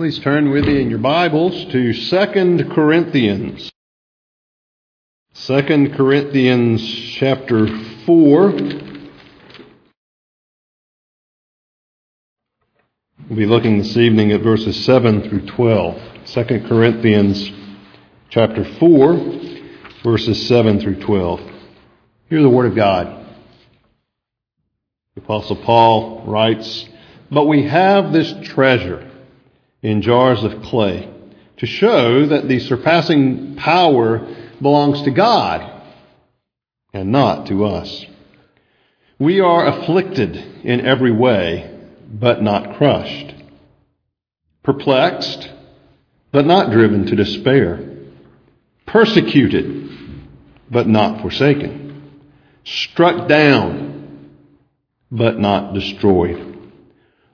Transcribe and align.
Please 0.00 0.18
turn 0.18 0.48
with 0.48 0.64
me 0.64 0.80
in 0.80 0.88
your 0.88 0.98
Bibles 0.98 1.66
to 1.66 1.92
2 1.92 2.70
Corinthians. 2.74 3.70
2 5.34 5.92
Corinthians 5.94 6.82
chapter 7.18 7.66
4. 8.06 8.50
We'll 13.28 13.36
be 13.36 13.44
looking 13.44 13.76
this 13.76 13.94
evening 13.98 14.32
at 14.32 14.40
verses 14.40 14.82
7 14.86 15.28
through 15.28 15.44
12. 15.48 16.00
2 16.24 16.44
Corinthians 16.66 17.52
chapter 18.30 18.64
4, 18.64 19.40
verses 20.02 20.48
7 20.48 20.80
through 20.80 21.02
12. 21.02 21.40
Hear 22.30 22.40
the 22.40 22.48
Word 22.48 22.70
of 22.70 22.74
God. 22.74 23.26
The 25.14 25.20
Apostle 25.20 25.56
Paul 25.56 26.24
writes, 26.26 26.88
But 27.30 27.44
we 27.44 27.64
have 27.68 28.14
this 28.14 28.32
treasure 28.44 29.09
in 29.82 30.02
jars 30.02 30.42
of 30.44 30.62
clay 30.62 31.12
to 31.56 31.66
show 31.66 32.26
that 32.26 32.48
the 32.48 32.58
surpassing 32.58 33.56
power 33.56 34.26
belongs 34.60 35.02
to 35.02 35.10
God 35.10 35.82
and 36.92 37.12
not 37.12 37.46
to 37.46 37.64
us. 37.66 38.06
We 39.18 39.40
are 39.40 39.66
afflicted 39.66 40.36
in 40.64 40.80
every 40.80 41.12
way, 41.12 41.78
but 42.10 42.42
not 42.42 42.76
crushed, 42.76 43.34
perplexed, 44.62 45.50
but 46.32 46.46
not 46.46 46.70
driven 46.70 47.06
to 47.06 47.16
despair, 47.16 47.86
persecuted, 48.86 49.90
but 50.70 50.86
not 50.86 51.20
forsaken, 51.20 52.20
struck 52.64 53.28
down, 53.28 54.30
but 55.10 55.38
not 55.38 55.74
destroyed. 55.74 56.49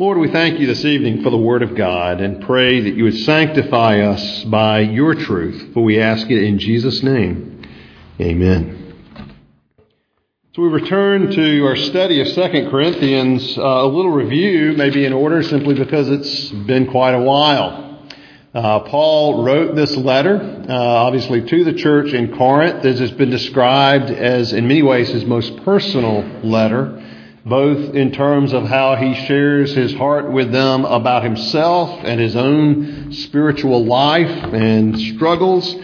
Lord, 0.00 0.16
we 0.16 0.30
thank 0.30 0.58
you 0.58 0.66
this 0.66 0.86
evening 0.86 1.22
for 1.22 1.28
the 1.28 1.36
Word 1.36 1.62
of 1.62 1.76
God 1.76 2.22
and 2.22 2.42
pray 2.46 2.80
that 2.80 2.94
you 2.94 3.04
would 3.04 3.18
sanctify 3.18 4.00
us 4.00 4.44
by 4.44 4.80
your 4.80 5.14
truth, 5.14 5.74
for 5.74 5.84
we 5.84 6.00
ask 6.00 6.26
it 6.30 6.42
in 6.42 6.58
Jesus' 6.58 7.02
name. 7.02 7.68
Amen. 8.18 8.94
So 10.56 10.62
we 10.62 10.68
return 10.68 11.30
to 11.30 11.66
our 11.66 11.76
study 11.76 12.18
of 12.22 12.28
2 12.28 12.70
Corinthians, 12.70 13.58
uh, 13.58 13.60
a 13.60 13.86
little 13.86 14.10
review, 14.10 14.72
maybe 14.74 15.04
in 15.04 15.12
order 15.12 15.42
simply 15.42 15.74
because 15.74 16.08
it's 16.08 16.48
been 16.48 16.90
quite 16.90 17.12
a 17.12 17.20
while. 17.20 18.08
Uh, 18.54 18.80
Paul 18.80 19.44
wrote 19.44 19.76
this 19.76 19.94
letter, 19.98 20.64
uh, 20.66 20.72
obviously 20.72 21.42
to 21.42 21.62
the 21.62 21.74
church 21.74 22.14
in 22.14 22.34
Corinth. 22.38 22.82
This 22.82 23.00
has 23.00 23.10
been 23.10 23.28
described 23.28 24.10
as, 24.10 24.54
in 24.54 24.66
many 24.66 24.82
ways, 24.82 25.10
his 25.10 25.26
most 25.26 25.58
personal 25.58 26.22
letter 26.42 27.09
both 27.44 27.94
in 27.94 28.12
terms 28.12 28.52
of 28.52 28.64
how 28.64 28.96
he 28.96 29.14
shares 29.26 29.74
his 29.74 29.94
heart 29.94 30.30
with 30.30 30.52
them 30.52 30.84
about 30.84 31.24
himself 31.24 32.00
and 32.04 32.20
his 32.20 32.36
own 32.36 33.12
spiritual 33.12 33.84
life 33.84 34.52
and 34.52 34.98
struggles, 34.98 35.74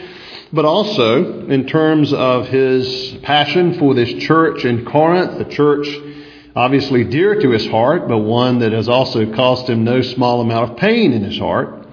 but 0.52 0.64
also 0.64 1.46
in 1.48 1.66
terms 1.66 2.12
of 2.12 2.48
his 2.48 3.16
passion 3.22 3.78
for 3.78 3.94
this 3.94 4.12
church 4.24 4.64
in 4.64 4.84
Corinth, 4.84 5.40
a 5.40 5.44
church 5.48 5.88
obviously 6.54 7.04
dear 7.04 7.40
to 7.40 7.50
his 7.50 7.66
heart, 7.68 8.06
but 8.08 8.18
one 8.18 8.58
that 8.58 8.72
has 8.72 8.88
also 8.88 9.34
caused 9.34 9.68
him 9.68 9.84
no 9.84 10.02
small 10.02 10.40
amount 10.40 10.70
of 10.70 10.76
pain 10.76 11.12
in 11.12 11.22
his 11.22 11.38
heart. 11.38 11.86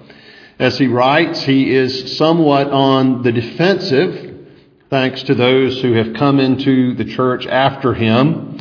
As 0.58 0.78
he 0.78 0.86
writes, 0.86 1.42
he 1.42 1.74
is 1.74 2.16
somewhat 2.16 2.68
on 2.70 3.22
the 3.22 3.32
defensive, 3.32 4.46
thanks 4.88 5.22
to 5.24 5.34
those 5.34 5.80
who 5.82 5.94
have 5.94 6.14
come 6.14 6.38
into 6.38 6.94
the 6.94 7.04
church 7.04 7.46
after 7.46 7.94
him 7.94 8.53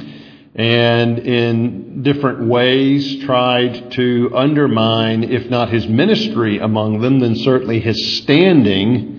and 0.56 1.20
in 1.20 2.04
different 2.04 2.48
ways 2.48 3.24
tried 3.24 3.92
to 3.94 4.32
undermine, 4.36 5.24
if 5.24 5.50
not 5.50 5.70
his 5.70 5.88
ministry 5.88 6.60
among 6.60 7.02
them, 7.02 7.20
then 7.20 7.36
certainly 7.36 7.80
his 7.80 8.18
standing 8.18 9.14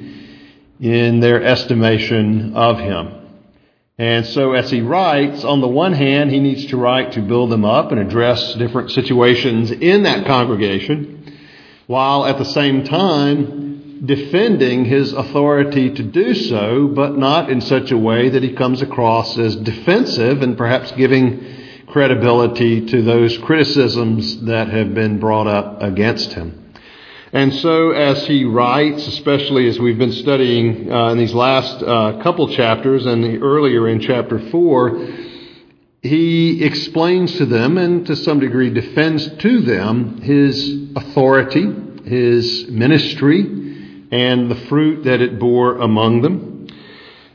in 0.81 1.21
their 1.21 1.43
estimation 1.43 2.55
of 2.55 2.79
him. 2.79 3.21
And 3.99 4.27
so 4.27 4.53
as 4.53 4.71
he 4.71 4.81
writes, 4.81 5.45
on 5.45 5.61
the 5.61 5.69
one 5.69 5.93
hand, 5.93 6.31
he 6.31 6.41
needs 6.41 6.67
to 6.67 6.77
write 6.77 7.13
to 7.13 7.23
build 7.23 7.51
them 7.51 7.65
up 7.65 7.93
and 7.93 8.01
address 8.01 8.55
different 8.55 8.91
situations 8.91 9.71
in 9.71 10.03
that 10.05 10.27
congregation, 10.27 11.37
while 11.87 12.27
at 12.27 12.39
the 12.39 12.45
same 12.45 12.85
time 12.85 13.64
defending 14.05 14.85
his 14.85 15.13
authority 15.13 15.95
to 15.95 16.03
do 16.03 16.35
so, 16.35 16.89
but 16.89 17.17
not 17.17 17.51
in 17.51 17.61
such 17.61 17.91
a 17.91 17.99
way 17.99 18.29
that 18.29 18.43
he 18.43 18.53
comes 18.53 18.83
across 18.83 19.39
as 19.39 19.57
defensive 19.57 20.43
and 20.43 20.57
perhaps 20.57 20.93
giving 20.93 21.87
credibility 21.89 22.87
to 22.87 23.03
those 23.03 23.39
criticisms 23.39 24.43
that 24.43 24.69
have 24.69 24.95
been 24.95 25.19
brought 25.21 25.47
up 25.47 25.81
against 25.83 26.33
him. 26.33 26.73
And 27.33 27.53
so, 27.55 27.91
as 27.91 28.27
he 28.27 28.45
writes, 28.45 29.07
especially 29.09 29.69
as 29.69 29.79
we've 29.79 29.99
been 29.99 30.13
studying 30.13 30.93
uh, 30.93 31.11
in 31.11 31.19
these 31.19 31.35
last 31.35 31.83
uh, 31.83 32.21
couple 32.23 32.49
chapters 32.49 33.07
and 33.07 33.43
earlier 33.43 33.89
in 33.89 34.01
chapter 34.01 34.39
4, 34.51 35.09
he 36.03 36.63
explains 36.63 37.37
to 37.39 37.47
them 37.47 37.79
and 37.79 38.07
to 38.07 38.15
some 38.15 38.39
degree 38.39 38.71
defends 38.71 39.27
to 39.39 39.61
them 39.63 40.21
his 40.21 40.91
authority, 40.95 41.75
his 42.05 42.69
ministry, 42.69 43.64
and 44.11 44.51
the 44.51 44.67
fruit 44.69 45.05
that 45.05 45.21
it 45.21 45.39
bore 45.39 45.79
among 45.79 46.23
them. 46.23 46.69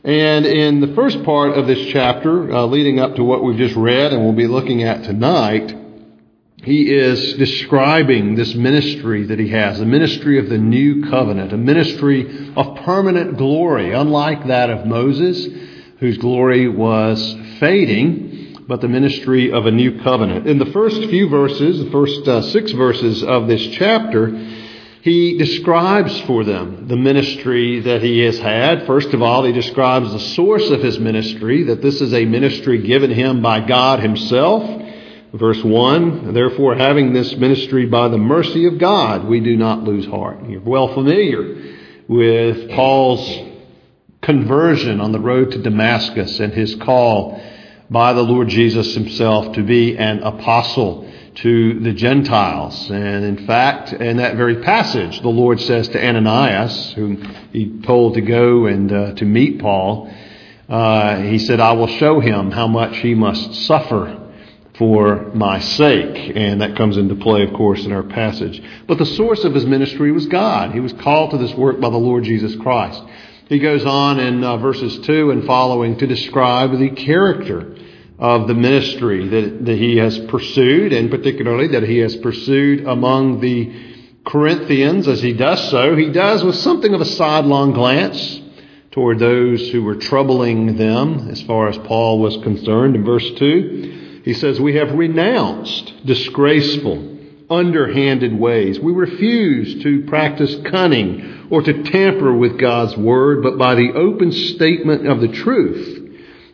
And 0.02 0.46
in 0.46 0.80
the 0.80 0.94
first 0.94 1.22
part 1.24 1.58
of 1.58 1.66
this 1.66 1.92
chapter, 1.92 2.50
uh, 2.50 2.64
leading 2.66 2.98
up 2.98 3.16
to 3.16 3.24
what 3.24 3.44
we've 3.44 3.58
just 3.58 3.76
read 3.76 4.12
and 4.12 4.22
we'll 4.22 4.32
be 4.32 4.46
looking 4.46 4.82
at 4.82 5.04
tonight, 5.04 5.76
he 6.62 6.94
is 6.94 7.34
describing 7.34 8.34
this 8.34 8.54
ministry 8.54 9.24
that 9.26 9.38
he 9.38 9.48
has, 9.48 9.78
the 9.78 9.86
ministry 9.86 10.38
of 10.38 10.48
the 10.48 10.58
new 10.58 11.08
covenant, 11.08 11.52
a 11.52 11.56
ministry 11.56 12.52
of 12.54 12.76
permanent 12.84 13.38
glory, 13.38 13.92
unlike 13.92 14.46
that 14.46 14.68
of 14.70 14.86
Moses, 14.86 15.46
whose 15.98 16.18
glory 16.18 16.68
was 16.68 17.36
fading, 17.58 18.64
but 18.66 18.80
the 18.80 18.88
ministry 18.88 19.52
of 19.52 19.66
a 19.66 19.70
new 19.70 20.02
covenant. 20.02 20.46
In 20.46 20.58
the 20.58 20.66
first 20.66 20.98
few 21.10 21.28
verses, 21.28 21.84
the 21.84 21.90
first 21.90 22.28
uh, 22.28 22.42
six 22.42 22.72
verses 22.72 23.22
of 23.22 23.48
this 23.48 23.66
chapter, 23.68 24.28
he 25.02 25.38
describes 25.38 26.20
for 26.22 26.44
them 26.44 26.88
the 26.88 26.96
ministry 26.96 27.80
that 27.80 28.02
he 28.02 28.20
has 28.20 28.38
had. 28.38 28.86
First 28.86 29.14
of 29.14 29.22
all, 29.22 29.44
he 29.44 29.52
describes 29.52 30.12
the 30.12 30.20
source 30.20 30.68
of 30.70 30.82
his 30.82 30.98
ministry, 30.98 31.64
that 31.64 31.80
this 31.80 32.00
is 32.00 32.12
a 32.12 32.26
ministry 32.26 32.82
given 32.82 33.10
him 33.10 33.40
by 33.40 33.60
God 33.60 34.00
himself. 34.00 34.62
Verse 35.32 35.62
1, 35.62 36.34
therefore 36.34 36.74
having 36.74 37.12
this 37.12 37.34
ministry 37.36 37.86
by 37.86 38.08
the 38.08 38.18
mercy 38.18 38.66
of 38.66 38.78
God, 38.78 39.24
we 39.24 39.40
do 39.40 39.56
not 39.56 39.84
lose 39.84 40.04
heart. 40.06 40.44
You're 40.48 40.60
well 40.60 40.92
familiar 40.92 41.76
with 42.08 42.70
Paul's 42.70 43.50
conversion 44.20 45.00
on 45.00 45.12
the 45.12 45.20
road 45.20 45.52
to 45.52 45.62
Damascus 45.62 46.40
and 46.40 46.52
his 46.52 46.74
call 46.74 47.40
by 47.88 48.12
the 48.12 48.22
Lord 48.22 48.48
Jesus 48.48 48.94
himself 48.94 49.54
to 49.54 49.62
be 49.62 49.96
an 49.96 50.22
apostle 50.22 51.09
to 51.36 51.80
the 51.80 51.92
Gentiles. 51.92 52.90
And 52.90 53.24
in 53.24 53.46
fact, 53.46 53.92
in 53.92 54.18
that 54.18 54.36
very 54.36 54.56
passage, 54.62 55.20
the 55.20 55.28
Lord 55.28 55.60
says 55.60 55.88
to 55.88 56.04
Ananias, 56.04 56.92
whom 56.92 57.22
he 57.52 57.80
told 57.82 58.14
to 58.14 58.20
go 58.20 58.66
and 58.66 58.92
uh, 58.92 59.14
to 59.14 59.24
meet 59.24 59.60
Paul, 59.60 60.12
uh, 60.68 61.16
he 61.22 61.38
said, 61.38 61.60
I 61.60 61.72
will 61.72 61.88
show 61.88 62.20
him 62.20 62.50
how 62.50 62.66
much 62.66 62.96
he 62.98 63.14
must 63.14 63.66
suffer 63.66 64.16
for 64.78 65.30
my 65.34 65.58
sake. 65.60 66.32
And 66.36 66.60
that 66.62 66.76
comes 66.76 66.96
into 66.96 67.14
play, 67.16 67.42
of 67.42 67.52
course, 67.54 67.84
in 67.84 67.92
our 67.92 68.02
passage. 68.02 68.62
But 68.86 68.98
the 68.98 69.06
source 69.06 69.44
of 69.44 69.54
his 69.54 69.66
ministry 69.66 70.12
was 70.12 70.26
God. 70.26 70.72
He 70.72 70.80
was 70.80 70.92
called 70.94 71.32
to 71.32 71.38
this 71.38 71.54
work 71.54 71.80
by 71.80 71.90
the 71.90 71.96
Lord 71.96 72.24
Jesus 72.24 72.54
Christ. 72.56 73.02
He 73.48 73.58
goes 73.58 73.84
on 73.84 74.20
in 74.20 74.44
uh, 74.44 74.58
verses 74.58 74.98
2 75.00 75.32
and 75.32 75.44
following 75.44 75.98
to 75.98 76.06
describe 76.06 76.78
the 76.78 76.90
character 76.90 77.76
of 78.20 78.46
the 78.46 78.54
ministry 78.54 79.26
that, 79.28 79.64
that 79.64 79.78
he 79.78 79.96
has 79.96 80.18
pursued, 80.26 80.92
and 80.92 81.10
particularly 81.10 81.68
that 81.68 81.82
he 81.82 81.98
has 81.98 82.14
pursued 82.16 82.86
among 82.86 83.40
the 83.40 83.72
Corinthians 84.26 85.08
as 85.08 85.22
he 85.22 85.32
does 85.32 85.70
so. 85.70 85.96
He 85.96 86.10
does 86.10 86.44
with 86.44 86.56
something 86.56 86.92
of 86.92 87.00
a 87.00 87.06
sidelong 87.06 87.72
glance 87.72 88.42
toward 88.90 89.18
those 89.18 89.70
who 89.70 89.82
were 89.82 89.96
troubling 89.96 90.76
them 90.76 91.30
as 91.30 91.40
far 91.42 91.68
as 91.68 91.78
Paul 91.78 92.18
was 92.18 92.36
concerned. 92.42 92.94
In 92.94 93.04
verse 93.04 93.28
2, 93.36 94.22
he 94.24 94.34
says, 94.34 94.60
We 94.60 94.74
have 94.74 94.92
renounced 94.92 96.04
disgraceful, 96.04 97.16
underhanded 97.48 98.38
ways. 98.38 98.78
We 98.78 98.92
refuse 98.92 99.82
to 99.82 100.04
practice 100.04 100.54
cunning 100.70 101.48
or 101.50 101.62
to 101.62 101.82
tamper 101.84 102.34
with 102.34 102.58
God's 102.58 102.98
word, 102.98 103.42
but 103.42 103.56
by 103.56 103.76
the 103.76 103.92
open 103.94 104.30
statement 104.30 105.06
of 105.06 105.22
the 105.22 105.28
truth, 105.28 105.99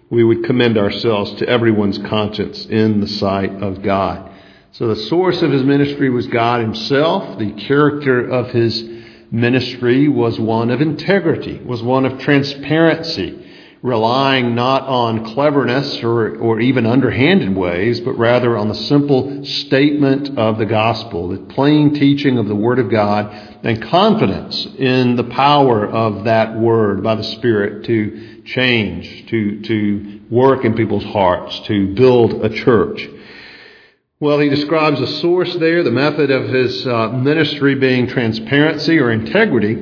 we 0.09 0.23
would 0.23 0.45
commend 0.45 0.79
ourselves 0.79 1.35
to 1.35 1.49
everyone's 1.49 1.99
conscience 1.99 2.65
in 2.67 3.01
the 3.01 3.09
sight 3.09 3.63
of 3.63 3.83
God. 3.83 4.31
So 4.73 4.89
the 4.89 4.97
source 4.97 5.43
of 5.43 5.51
his 5.51 5.63
ministry 5.63 6.11
was 6.11 6.27
God 6.27 6.61
himself. 6.61 7.39
The 7.39 7.53
character 7.53 8.29
of 8.29 8.51
his 8.51 8.83
ministry 9.31 10.07
was 10.09 10.39
one 10.39 10.71
of 10.71 10.81
integrity, 10.81 11.59
was 11.59 11.83
one 11.83 12.05
of 12.05 12.21
transparency, 12.21 13.43
relying 13.83 14.55
not 14.55 14.83
on 14.83 15.25
cleverness 15.33 16.03
or, 16.03 16.37
or 16.37 16.61
even 16.61 16.87
underhanded 16.87 17.55
ways, 17.57 18.01
but 18.01 18.13
rather 18.13 18.57
on 18.57 18.69
the 18.69 18.75
simple 18.75 19.45
statement 19.45 20.39
of 20.39 20.59
the 20.59 20.67
gospel, 20.67 21.29
the 21.29 21.39
plain 21.55 21.95
teaching 21.95 22.39
of 22.39 22.47
the 22.47 22.55
Word 22.55 22.79
of 22.79 22.91
God, 22.91 23.33
and 23.65 23.83
confidence 23.83 24.67
in 24.79 25.17
the 25.17 25.25
power 25.25 25.87
of 25.87 26.25
that 26.25 26.57
Word 26.57 27.03
by 27.03 27.15
the 27.17 27.25
Spirit 27.25 27.85
to 27.87 28.36
change, 28.47 29.27
to, 29.29 29.61
to 29.63 30.21
work 30.31 30.65
in 30.65 30.75
people's 30.75 31.05
hearts, 31.05 31.59
to 31.61 31.95
build 31.95 32.45
a 32.45 32.49
church. 32.49 33.09
Well, 34.19 34.39
he 34.39 34.49
describes 34.49 35.01
a 35.01 35.07
source 35.21 35.55
there, 35.57 35.83
the 35.83 35.91
method 35.91 36.31
of 36.31 36.49
his 36.49 36.87
uh, 36.87 37.09
ministry 37.09 37.75
being 37.75 38.07
transparency 38.07 38.99
or 38.99 39.11
integrity, 39.11 39.75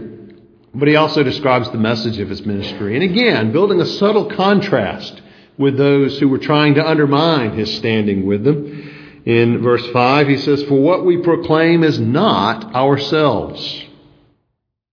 but 0.75 0.89
he 0.89 0.97
also 0.97 1.23
describes 1.23 1.71
the 1.71 1.79
message 1.79 2.19
of 2.19 2.29
his 2.29 2.45
ministry. 2.45 2.95
And 2.95 3.05
again, 3.05 3.53
building 3.53 3.81
a 3.81 3.87
subtle 3.87 4.27
contrast 4.31 5.23
with 5.57 5.77
those 5.77 6.19
who 6.19 6.29
were 6.29 6.39
trying 6.39 6.75
to 6.75 6.87
undermine 6.87 7.57
his 7.57 7.77
standing 7.77 8.27
with 8.27 8.43
them. 8.43 9.23
In 9.25 9.63
verse 9.63 9.87
5, 9.93 10.27
he 10.27 10.37
says, 10.39 10.65
For 10.65 10.81
what 10.81 11.07
we 11.07 11.19
proclaim 11.19 11.85
is 11.85 12.01
not 12.01 12.75
ourselves. 12.75 13.85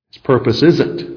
Its 0.10 0.20
purpose 0.20 0.62
isn't 0.62 1.11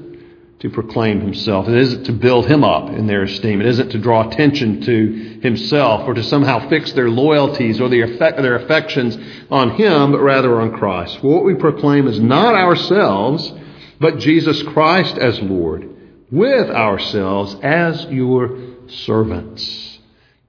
to 0.59 0.69
proclaim 0.69 1.19
himself. 1.19 1.67
It 1.67 1.75
isn't 1.75 2.05
to 2.05 2.13
build 2.13 2.47
him 2.47 2.63
up 2.63 2.89
in 2.89 3.07
their 3.07 3.23
esteem. 3.23 3.59
It 3.59 3.67
isn't 3.67 3.89
to 3.89 3.99
draw 3.99 4.27
attention 4.27 4.81
to 4.81 5.39
himself 5.41 6.07
or 6.07 6.13
to 6.13 6.23
somehow 6.23 6.69
fix 6.69 6.93
their 6.93 7.09
loyalties 7.09 7.81
or 7.81 7.89
their, 7.89 8.55
affections 8.55 9.17
on 9.51 9.71
him, 9.71 10.13
but 10.13 10.21
rather 10.21 10.61
on 10.61 10.77
Christ. 10.77 11.21
What 11.21 11.43
we 11.43 11.55
proclaim 11.55 12.07
is 12.07 12.19
not 12.19 12.55
ourselves, 12.55 13.51
but 13.99 14.19
Jesus 14.19 14.63
Christ 14.63 15.17
as 15.17 15.39
Lord, 15.41 15.89
with 16.31 16.69
ourselves 16.69 17.55
as 17.61 18.05
your 18.05 18.57
servants. 18.87 19.99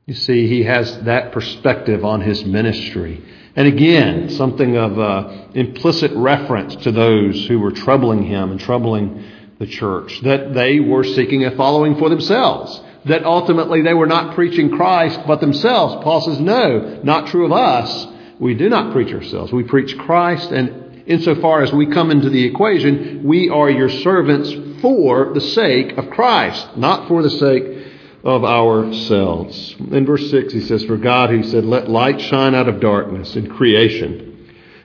You 0.06 0.14
see, 0.14 0.46
he 0.46 0.62
has 0.62 1.00
that 1.02 1.32
perspective 1.32 2.04
on 2.04 2.20
his 2.20 2.44
ministry. 2.44 3.24
And 3.56 3.66
again, 3.66 4.30
something 4.30 4.76
of 4.76 4.98
uh, 4.98 5.48
implicit 5.54 6.12
reference 6.12 6.76
to 6.84 6.92
those 6.92 7.46
who 7.46 7.58
were 7.58 7.72
troubling 7.72 8.22
him 8.22 8.52
and 8.52 8.60
troubling 8.60 9.24
the 9.58 9.66
church, 9.66 10.20
that 10.22 10.52
they 10.54 10.80
were 10.80 11.04
seeking 11.04 11.44
a 11.44 11.56
following 11.56 11.96
for 11.96 12.08
themselves, 12.08 12.80
that 13.06 13.24
ultimately 13.24 13.82
they 13.82 13.94
were 13.94 14.06
not 14.06 14.34
preaching 14.34 14.70
Christ 14.70 15.20
but 15.26 15.40
themselves. 15.40 16.02
Paul 16.04 16.20
says, 16.22 16.40
no, 16.40 17.00
not 17.02 17.28
true 17.28 17.46
of 17.46 17.52
us. 17.52 18.06
We 18.38 18.54
do 18.54 18.68
not 18.68 18.92
preach 18.92 19.14
ourselves. 19.14 19.52
We 19.52 19.62
preach 19.62 19.96
Christ, 19.96 20.50
and 20.50 21.04
insofar 21.06 21.62
as 21.62 21.72
we 21.72 21.86
come 21.86 22.10
into 22.10 22.28
the 22.28 22.44
equation, 22.44 23.22
we 23.24 23.48
are 23.48 23.70
your 23.70 23.88
servants 23.88 24.52
for 24.82 25.32
the 25.32 25.40
sake 25.40 25.96
of 25.96 26.10
Christ, 26.10 26.76
not 26.76 27.08
for 27.08 27.22
the 27.22 27.30
sake 27.30 27.86
of 28.24 28.44
ourselves. 28.44 29.74
In 29.78 30.04
verse 30.04 30.30
6, 30.30 30.52
he 30.52 30.60
says, 30.60 30.84
For 30.84 30.98
God, 30.98 31.30
he 31.30 31.44
said, 31.44 31.64
let 31.64 31.88
light 31.88 32.20
shine 32.20 32.54
out 32.54 32.68
of 32.68 32.80
darkness 32.80 33.36
in 33.36 33.48
creation 33.48 34.35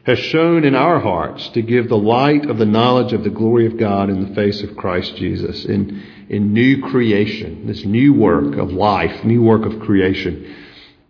has 0.03 0.18
shone 0.18 0.63
in 0.63 0.74
our 0.74 1.00
hearts 1.00 1.48
to 1.50 1.62
give 1.62 1.88
the 1.88 1.98
light 1.98 2.50
of 2.50 2.57
the 2.57 2.65
knowledge 2.65 3.13
of 3.13 3.24
the 3.24 3.30
glory 3.30 3.68
of 3.68 3.77
God 3.77 4.09
in 4.09 4.27
the 4.27 4.36
face 4.36 4.62
of 4.63 4.75
Christ 4.75 5.15
Jesus 5.15 5.65
in, 5.65 6.03
in 6.30 6.53
new 6.53 6.81
creation, 6.89 7.68
this 7.68 7.86
new 7.86 8.13
work 8.13 8.56
of 8.57 8.71
life, 8.71 9.24
new 9.24 9.44
work 9.44 9.65
of 9.65 9.80
creation 9.81 10.56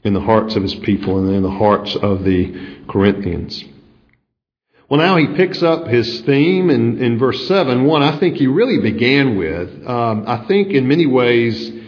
in 0.04 0.14
the 0.14 0.20
hearts 0.20 0.56
of 0.56 0.64
his 0.64 0.76
people 0.76 1.20
and 1.20 1.34
in 1.34 1.44
the 1.44 1.52
hearts 1.52 1.96
of 1.96 2.24
the 2.24 2.84
Corinthians. 2.90 3.64
Well, 4.90 5.00
now 5.00 5.16
he 5.16 5.28
picks 5.38 5.64
up 5.64 5.88
his 5.88 6.22
theme 6.22 6.70
in, 6.70 7.02
in 7.02 7.18
verse 7.18 7.48
7, 7.48 7.86
one 7.86 8.04
I 8.04 8.20
think 8.20 8.36
he 8.36 8.48
really 8.48 8.80
began 8.82 9.38
with. 9.38 9.88
Um, 9.88 10.26
I 10.28 10.46
think 10.48 10.72
in 10.72 10.90
many 10.90 11.06
ways, 11.06 11.81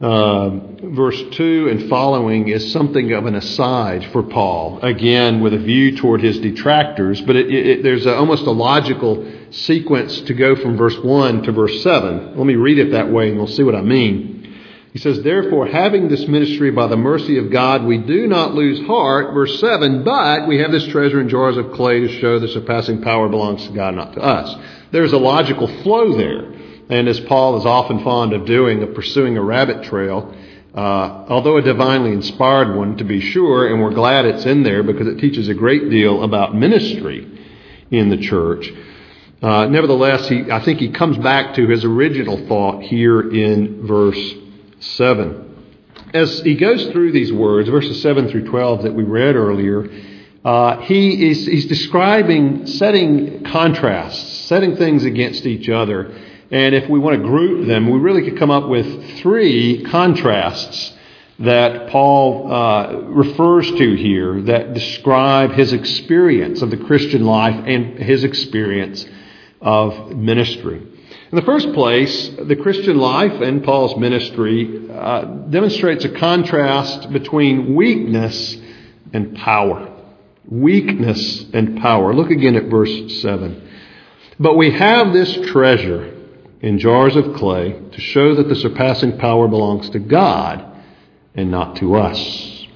uh, 0.00 0.48
verse 0.82 1.22
2 1.32 1.68
and 1.68 1.90
following 1.90 2.48
is 2.48 2.72
something 2.72 3.12
of 3.12 3.26
an 3.26 3.34
aside 3.34 4.06
for 4.12 4.22
Paul, 4.22 4.80
again, 4.80 5.42
with 5.42 5.52
a 5.52 5.58
view 5.58 5.96
toward 5.96 6.22
his 6.22 6.38
detractors, 6.38 7.20
but 7.20 7.36
it, 7.36 7.50
it, 7.54 7.82
there's 7.82 8.06
a, 8.06 8.16
almost 8.16 8.44
a 8.44 8.50
logical 8.50 9.30
sequence 9.50 10.22
to 10.22 10.32
go 10.32 10.56
from 10.56 10.78
verse 10.78 10.96
1 10.98 11.42
to 11.42 11.52
verse 11.52 11.82
7. 11.82 12.36
Let 12.36 12.46
me 12.46 12.54
read 12.54 12.78
it 12.78 12.92
that 12.92 13.10
way 13.10 13.28
and 13.28 13.36
you'll 13.36 13.46
see 13.46 13.62
what 13.62 13.74
I 13.74 13.82
mean. 13.82 14.40
He 14.94 14.98
says, 14.98 15.22
Therefore, 15.22 15.66
having 15.66 16.08
this 16.08 16.26
ministry 16.26 16.70
by 16.70 16.86
the 16.86 16.96
mercy 16.96 17.36
of 17.36 17.52
God, 17.52 17.84
we 17.84 17.98
do 17.98 18.26
not 18.26 18.54
lose 18.54 18.84
heart, 18.86 19.34
verse 19.34 19.60
7, 19.60 20.02
but 20.02 20.48
we 20.48 20.58
have 20.58 20.72
this 20.72 20.86
treasure 20.88 21.20
in 21.20 21.28
jars 21.28 21.58
of 21.58 21.72
clay 21.72 22.00
to 22.00 22.20
show 22.20 22.38
the 22.38 22.48
surpassing 22.48 23.02
power 23.02 23.28
belongs 23.28 23.66
to 23.66 23.72
God, 23.72 23.94
not 23.94 24.14
to 24.14 24.20
us. 24.20 24.56
There's 24.92 25.12
a 25.12 25.18
logical 25.18 25.68
flow 25.82 26.16
there. 26.16 26.59
And 26.90 27.08
as 27.08 27.20
Paul 27.20 27.56
is 27.56 27.64
often 27.64 28.02
fond 28.02 28.32
of 28.32 28.46
doing, 28.46 28.82
of 28.82 28.94
pursuing 28.94 29.36
a 29.36 29.42
rabbit 29.42 29.84
trail, 29.84 30.34
uh, 30.74 31.24
although 31.28 31.56
a 31.56 31.62
divinely 31.62 32.10
inspired 32.10 32.76
one 32.76 32.96
to 32.96 33.04
be 33.04 33.20
sure, 33.20 33.68
and 33.68 33.80
we're 33.80 33.94
glad 33.94 34.24
it's 34.24 34.44
in 34.44 34.64
there 34.64 34.82
because 34.82 35.06
it 35.06 35.18
teaches 35.18 35.48
a 35.48 35.54
great 35.54 35.88
deal 35.88 36.24
about 36.24 36.56
ministry 36.56 37.28
in 37.92 38.08
the 38.08 38.16
church. 38.16 38.68
Uh, 39.40 39.66
nevertheless, 39.66 40.28
he, 40.28 40.50
I 40.50 40.64
think 40.64 40.80
he 40.80 40.90
comes 40.90 41.16
back 41.18 41.54
to 41.54 41.68
his 41.68 41.84
original 41.84 42.44
thought 42.48 42.82
here 42.82 43.20
in 43.20 43.86
verse 43.86 44.34
7. 44.80 45.46
As 46.12 46.40
he 46.40 46.56
goes 46.56 46.86
through 46.88 47.12
these 47.12 47.32
words, 47.32 47.68
verses 47.68 48.02
7 48.02 48.28
through 48.30 48.48
12 48.48 48.82
that 48.82 48.94
we 48.94 49.04
read 49.04 49.36
earlier, 49.36 49.88
uh, 50.44 50.78
he 50.82 51.30
is 51.30 51.46
he's 51.46 51.66
describing 51.66 52.66
setting 52.66 53.44
contrasts, 53.44 54.48
setting 54.48 54.74
things 54.74 55.04
against 55.04 55.46
each 55.46 55.68
other 55.68 56.12
and 56.50 56.74
if 56.74 56.88
we 56.88 56.98
want 56.98 57.20
to 57.20 57.22
group 57.22 57.66
them, 57.66 57.90
we 57.90 57.98
really 57.98 58.28
could 58.28 58.38
come 58.38 58.50
up 58.50 58.68
with 58.68 59.18
three 59.18 59.84
contrasts 59.84 60.92
that 61.38 61.88
Paul 61.88 62.52
uh, 62.52 62.92
refers 63.02 63.70
to 63.70 63.94
here 63.94 64.42
that 64.42 64.74
describe 64.74 65.52
his 65.52 65.72
experience 65.72 66.60
of 66.60 66.70
the 66.70 66.76
Christian 66.76 67.24
life 67.24 67.64
and 67.66 67.98
his 67.98 68.24
experience 68.24 69.06
of 69.60 70.10
ministry. 70.10 70.78
In 70.78 71.36
the 71.36 71.42
first 71.42 71.72
place, 71.72 72.30
the 72.42 72.56
Christian 72.56 72.98
life 72.98 73.40
and 73.40 73.62
Paul's 73.62 73.96
ministry 73.96 74.90
uh, 74.90 75.24
demonstrates 75.24 76.04
a 76.04 76.10
contrast 76.10 77.12
between 77.12 77.76
weakness 77.76 78.56
and 79.12 79.36
power. 79.36 79.88
Weakness 80.46 81.46
and 81.54 81.80
power. 81.80 82.12
Look 82.12 82.30
again 82.30 82.56
at 82.56 82.64
verse 82.64 83.22
7. 83.22 83.68
But 84.40 84.56
we 84.56 84.72
have 84.72 85.12
this 85.12 85.32
treasure 85.52 86.19
in 86.60 86.78
jars 86.78 87.16
of 87.16 87.34
clay 87.34 87.72
to 87.92 88.00
show 88.00 88.34
that 88.34 88.48
the 88.48 88.54
surpassing 88.54 89.18
power 89.18 89.48
belongs 89.48 89.90
to 89.90 89.98
God 89.98 90.64
and 91.34 91.50
not 91.50 91.76
to 91.76 91.96
us. 91.96 92.66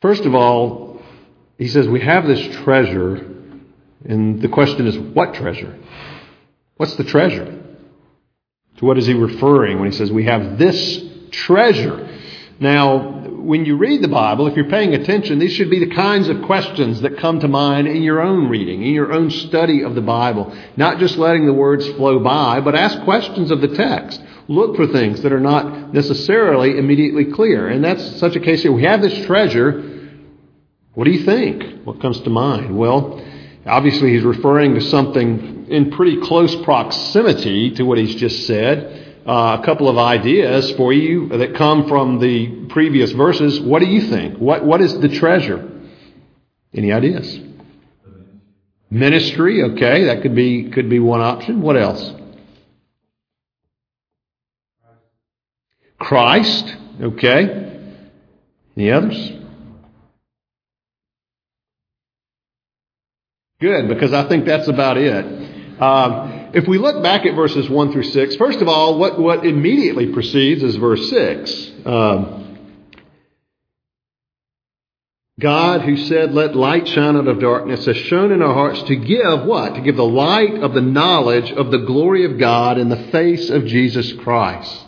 First 0.00 0.24
of 0.24 0.34
all, 0.34 1.02
he 1.58 1.66
says 1.66 1.88
we 1.88 2.00
have 2.00 2.26
this 2.26 2.40
treasure, 2.62 3.16
and 4.04 4.40
the 4.40 4.48
question 4.48 4.86
is 4.86 4.96
what 4.96 5.34
treasure? 5.34 5.76
What's 6.76 6.94
the 6.94 7.04
treasure? 7.04 7.60
To 8.76 8.84
what 8.84 8.98
is 8.98 9.06
he 9.06 9.14
referring 9.14 9.80
when 9.80 9.90
he 9.90 9.96
says 9.96 10.12
we 10.12 10.24
have 10.24 10.58
this 10.58 11.04
treasure? 11.32 12.16
Now, 12.60 13.17
when 13.48 13.64
you 13.64 13.78
read 13.78 14.02
the 14.02 14.08
Bible, 14.08 14.46
if 14.46 14.56
you're 14.56 14.68
paying 14.68 14.92
attention, 14.92 15.38
these 15.38 15.54
should 15.54 15.70
be 15.70 15.78
the 15.78 15.94
kinds 15.94 16.28
of 16.28 16.42
questions 16.42 17.00
that 17.00 17.16
come 17.16 17.40
to 17.40 17.48
mind 17.48 17.88
in 17.88 18.02
your 18.02 18.20
own 18.20 18.50
reading, 18.50 18.82
in 18.82 18.92
your 18.92 19.10
own 19.10 19.30
study 19.30 19.82
of 19.82 19.94
the 19.94 20.02
Bible. 20.02 20.54
Not 20.76 20.98
just 20.98 21.16
letting 21.16 21.46
the 21.46 21.54
words 21.54 21.88
flow 21.92 22.18
by, 22.18 22.60
but 22.60 22.74
ask 22.74 23.02
questions 23.04 23.50
of 23.50 23.62
the 23.62 23.68
text. 23.68 24.22
look 24.48 24.76
for 24.76 24.86
things 24.86 25.22
that 25.22 25.32
are 25.32 25.40
not 25.40 25.94
necessarily 25.94 26.76
immediately 26.76 27.32
clear. 27.32 27.68
And 27.68 27.82
that's 27.82 28.18
such 28.18 28.36
a 28.36 28.40
case 28.40 28.60
here. 28.60 28.72
We 28.72 28.84
have 28.84 29.00
this 29.00 29.24
treasure. 29.24 30.10
What 30.92 31.04
do 31.04 31.10
you 31.10 31.24
think? 31.24 31.86
What 31.86 32.02
comes 32.02 32.20
to 32.20 32.30
mind? 32.30 32.76
Well, 32.76 33.24
obviously 33.64 34.12
he's 34.12 34.24
referring 34.24 34.74
to 34.74 34.82
something 34.82 35.68
in 35.70 35.90
pretty 35.92 36.20
close 36.20 36.54
proximity 36.64 37.70
to 37.76 37.84
what 37.84 37.96
he's 37.96 38.14
just 38.14 38.46
said. 38.46 39.07
Uh, 39.28 39.58
a 39.60 39.62
couple 39.62 39.90
of 39.90 39.98
ideas 39.98 40.70
for 40.72 40.90
you 40.90 41.28
that 41.28 41.54
come 41.54 41.86
from 41.86 42.18
the 42.18 42.64
previous 42.70 43.12
verses. 43.12 43.60
What 43.60 43.80
do 43.80 43.86
you 43.86 44.00
think? 44.08 44.38
What, 44.38 44.64
what 44.64 44.80
is 44.80 44.98
the 45.00 45.08
treasure? 45.10 45.70
Any 46.72 46.92
ideas? 46.92 47.38
Ministry, 48.90 49.62
okay, 49.62 50.04
that 50.04 50.22
could 50.22 50.34
be 50.34 50.70
could 50.70 50.88
be 50.88 50.98
one 50.98 51.20
option. 51.20 51.60
What 51.60 51.76
else? 51.76 52.10
Christ, 55.98 56.74
okay. 56.98 57.92
Any 58.78 58.90
others? 58.90 59.32
Good, 63.60 63.88
because 63.88 64.14
I 64.14 64.26
think 64.26 64.46
that's 64.46 64.68
about 64.68 64.96
it. 64.96 65.82
Um, 65.82 66.37
if 66.54 66.66
we 66.66 66.78
look 66.78 67.02
back 67.02 67.26
at 67.26 67.34
verses 67.34 67.68
1 67.68 67.92
through 67.92 68.04
6, 68.04 68.36
first 68.36 68.60
of 68.60 68.68
all, 68.68 68.98
what, 68.98 69.18
what 69.18 69.44
immediately 69.44 70.12
precedes 70.12 70.62
is 70.62 70.76
verse 70.76 71.08
6. 71.10 71.70
Um, 71.84 72.38
God, 75.40 75.82
who 75.82 75.96
said, 75.96 76.34
Let 76.34 76.56
light 76.56 76.88
shine 76.88 77.16
out 77.16 77.28
of 77.28 77.38
darkness, 77.38 77.86
has 77.86 77.96
shown 77.96 78.32
in 78.32 78.42
our 78.42 78.54
hearts 78.54 78.82
to 78.84 78.96
give 78.96 79.44
what? 79.44 79.76
To 79.76 79.80
give 79.80 79.96
the 79.96 80.04
light 80.04 80.54
of 80.54 80.74
the 80.74 80.80
knowledge 80.80 81.52
of 81.52 81.70
the 81.70 81.78
glory 81.78 82.24
of 82.24 82.38
God 82.38 82.78
in 82.78 82.88
the 82.88 83.08
face 83.12 83.48
of 83.48 83.66
Jesus 83.66 84.12
Christ. 84.14 84.84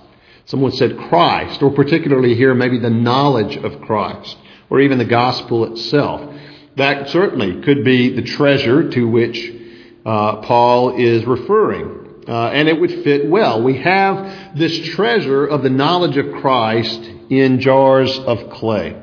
Someone 0.47 0.73
said 0.73 0.99
Christ, 0.99 1.63
or 1.63 1.71
particularly 1.71 2.35
here, 2.35 2.55
maybe 2.55 2.79
the 2.79 2.91
knowledge 2.91 3.57
of 3.57 3.83
Christ, 3.83 4.37
or 4.69 4.81
even 4.81 4.99
the 4.99 5.05
gospel 5.05 5.73
itself. 5.73 6.35
That 6.77 7.11
certainly 7.11 7.63
could 7.63 7.85
be 7.85 8.17
the 8.17 8.23
treasure 8.23 8.91
to 8.91 9.09
which 9.09 9.60
uh, 10.05 10.37
Paul 10.37 10.97
is 10.97 11.25
referring. 11.25 12.25
Uh, 12.29 12.51
and 12.51 12.69
it 12.69 12.81
would 12.81 13.03
fit 13.03 13.29
well. 13.29 13.63
We 13.63 13.79
have 13.79 14.57
this 14.57 14.79
treasure 14.91 15.47
of 15.47 15.63
the 15.63 15.71
knowledge 15.71 16.17
of 16.17 16.41
Christ 16.41 17.01
in 17.31 17.61
jars 17.61 18.17
of 18.19 18.51
clay. 18.51 19.01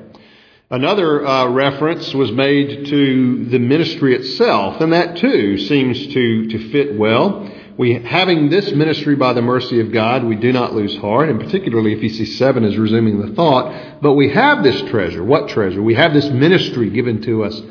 Another 0.69 1.25
uh, 1.25 1.47
reference 1.49 2.13
was 2.13 2.31
made 2.31 2.87
to 2.87 3.45
the 3.45 3.59
ministry 3.59 4.15
itself, 4.15 4.81
and 4.81 4.93
that 4.93 5.17
too 5.17 5.57
seems 5.57 6.07
to, 6.13 6.47
to 6.49 6.71
fit 6.71 6.97
well. 6.97 7.49
We, 7.77 7.93
having 7.93 8.49
this 8.49 8.71
ministry 8.71 9.15
by 9.15 9.33
the 9.33 9.41
mercy 9.41 9.79
of 9.79 9.91
God, 9.91 10.23
we 10.23 10.35
do 10.35 10.51
not 10.51 10.73
lose 10.73 10.97
heart, 10.97 11.29
and 11.29 11.39
particularly 11.39 11.93
if 11.93 11.99
Ephesians 11.99 12.37
7 12.37 12.63
is 12.65 12.77
resuming 12.77 13.21
the 13.21 13.33
thought, 13.33 14.01
but 14.01 14.13
we 14.13 14.29
have 14.31 14.63
this 14.63 14.81
treasure. 14.89 15.23
What 15.23 15.49
treasure? 15.49 15.81
We 15.81 15.95
have 15.95 16.13
this 16.13 16.29
ministry 16.29 16.89
given 16.89 17.21
to 17.21 17.43
us 17.43 17.61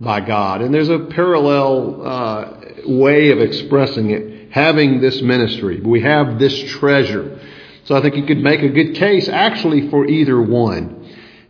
by 0.00 0.20
God. 0.20 0.60
And 0.60 0.72
there's 0.72 0.90
a 0.90 0.98
parallel 0.98 2.06
uh, 2.06 2.63
way 2.86 3.30
of 3.30 3.40
expressing 3.40 4.10
it, 4.10 4.52
having 4.52 5.00
this 5.00 5.20
ministry. 5.22 5.80
We 5.80 6.02
have 6.02 6.38
this 6.38 6.56
treasure. 6.72 7.40
So 7.84 7.94
I 7.94 8.02
think 8.02 8.16
you 8.16 8.24
could 8.24 8.38
make 8.38 8.62
a 8.62 8.68
good 8.68 8.94
case 8.94 9.28
actually 9.28 9.90
for 9.90 10.06
either 10.06 10.40
one. 10.40 11.00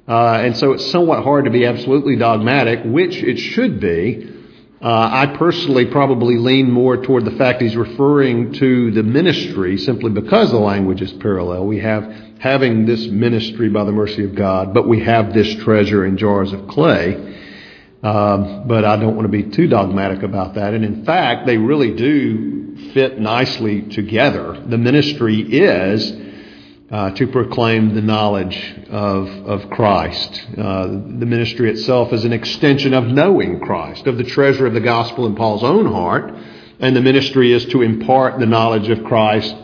Uh, 0.06 0.34
and 0.34 0.56
so 0.56 0.72
it's 0.72 0.90
somewhat 0.90 1.22
hard 1.22 1.46
to 1.46 1.50
be 1.50 1.64
absolutely 1.64 2.16
dogmatic, 2.16 2.80
which 2.84 3.16
it 3.16 3.38
should 3.38 3.80
be. 3.80 4.30
Uh, 4.82 5.08
I 5.30 5.36
personally 5.38 5.86
probably 5.86 6.36
lean 6.36 6.70
more 6.70 6.98
toward 6.98 7.24
the 7.24 7.30
fact 7.38 7.62
he's 7.62 7.74
referring 7.74 8.52
to 8.54 8.90
the 8.90 9.02
ministry 9.02 9.78
simply 9.78 10.10
because 10.10 10.50
the 10.50 10.58
language 10.58 11.00
is 11.00 11.10
parallel. 11.14 11.66
We 11.66 11.80
have 11.80 12.04
having 12.38 12.84
this 12.84 13.06
ministry 13.06 13.70
by 13.70 13.84
the 13.84 13.92
mercy 13.92 14.24
of 14.24 14.34
God, 14.34 14.74
but 14.74 14.86
we 14.86 15.02
have 15.02 15.32
this 15.32 15.54
treasure 15.64 16.04
in 16.04 16.18
jars 16.18 16.52
of 16.52 16.68
clay. 16.68 17.34
Um, 18.04 18.68
but 18.68 18.84
I 18.84 18.96
don't 18.96 19.16
want 19.16 19.32
to 19.32 19.32
be 19.32 19.44
too 19.44 19.66
dogmatic 19.66 20.22
about 20.22 20.56
that. 20.56 20.74
And 20.74 20.84
in 20.84 21.06
fact, 21.06 21.46
they 21.46 21.56
really 21.56 21.94
do 21.94 22.92
fit 22.92 23.18
nicely 23.18 23.80
together. 23.80 24.62
The 24.66 24.76
ministry 24.76 25.40
is 25.40 26.12
uh, 26.90 27.12
to 27.12 27.26
proclaim 27.28 27.94
the 27.94 28.02
knowledge 28.02 28.74
of, 28.90 29.26
of 29.28 29.70
Christ. 29.70 30.46
Uh, 30.50 30.86
the 30.86 31.26
ministry 31.26 31.70
itself 31.70 32.12
is 32.12 32.26
an 32.26 32.34
extension 32.34 32.92
of 32.92 33.04
knowing 33.04 33.60
Christ, 33.60 34.06
of 34.06 34.18
the 34.18 34.24
treasure 34.24 34.66
of 34.66 34.74
the 34.74 34.80
gospel 34.80 35.24
in 35.24 35.34
Paul's 35.34 35.64
own 35.64 35.86
heart, 35.86 36.34
and 36.80 36.94
the 36.94 37.00
ministry 37.00 37.52
is 37.52 37.64
to 37.66 37.80
impart 37.80 38.38
the 38.38 38.44
knowledge 38.44 38.90
of 38.90 39.02
Christ 39.04 39.56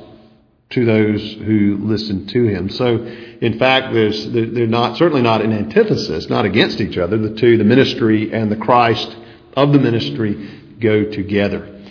to 0.70 0.87
those 0.87 1.20
who 1.35 1.76
listen 1.82 2.26
to 2.28 2.44
him. 2.47 2.70
So, 2.70 3.04
in 3.40 3.59
fact, 3.59 3.94
they're 3.94 4.66
not, 4.66 4.97
certainly 4.97 5.23
not 5.23 5.42
an 5.42 5.52
antithesis, 5.52 6.28
not 6.28 6.44
against 6.44 6.80
each 6.80 6.99
other. 6.99 7.18
The 7.18 7.35
two, 7.35 7.56
the 7.56 7.64
ministry 7.64 8.32
and 8.32 8.50
the 8.50 8.56
Christ 8.56 9.16
of 9.56 9.73
the 9.73 9.78
ministry, 9.78 10.76
go 10.78 11.04
together. 11.04 11.82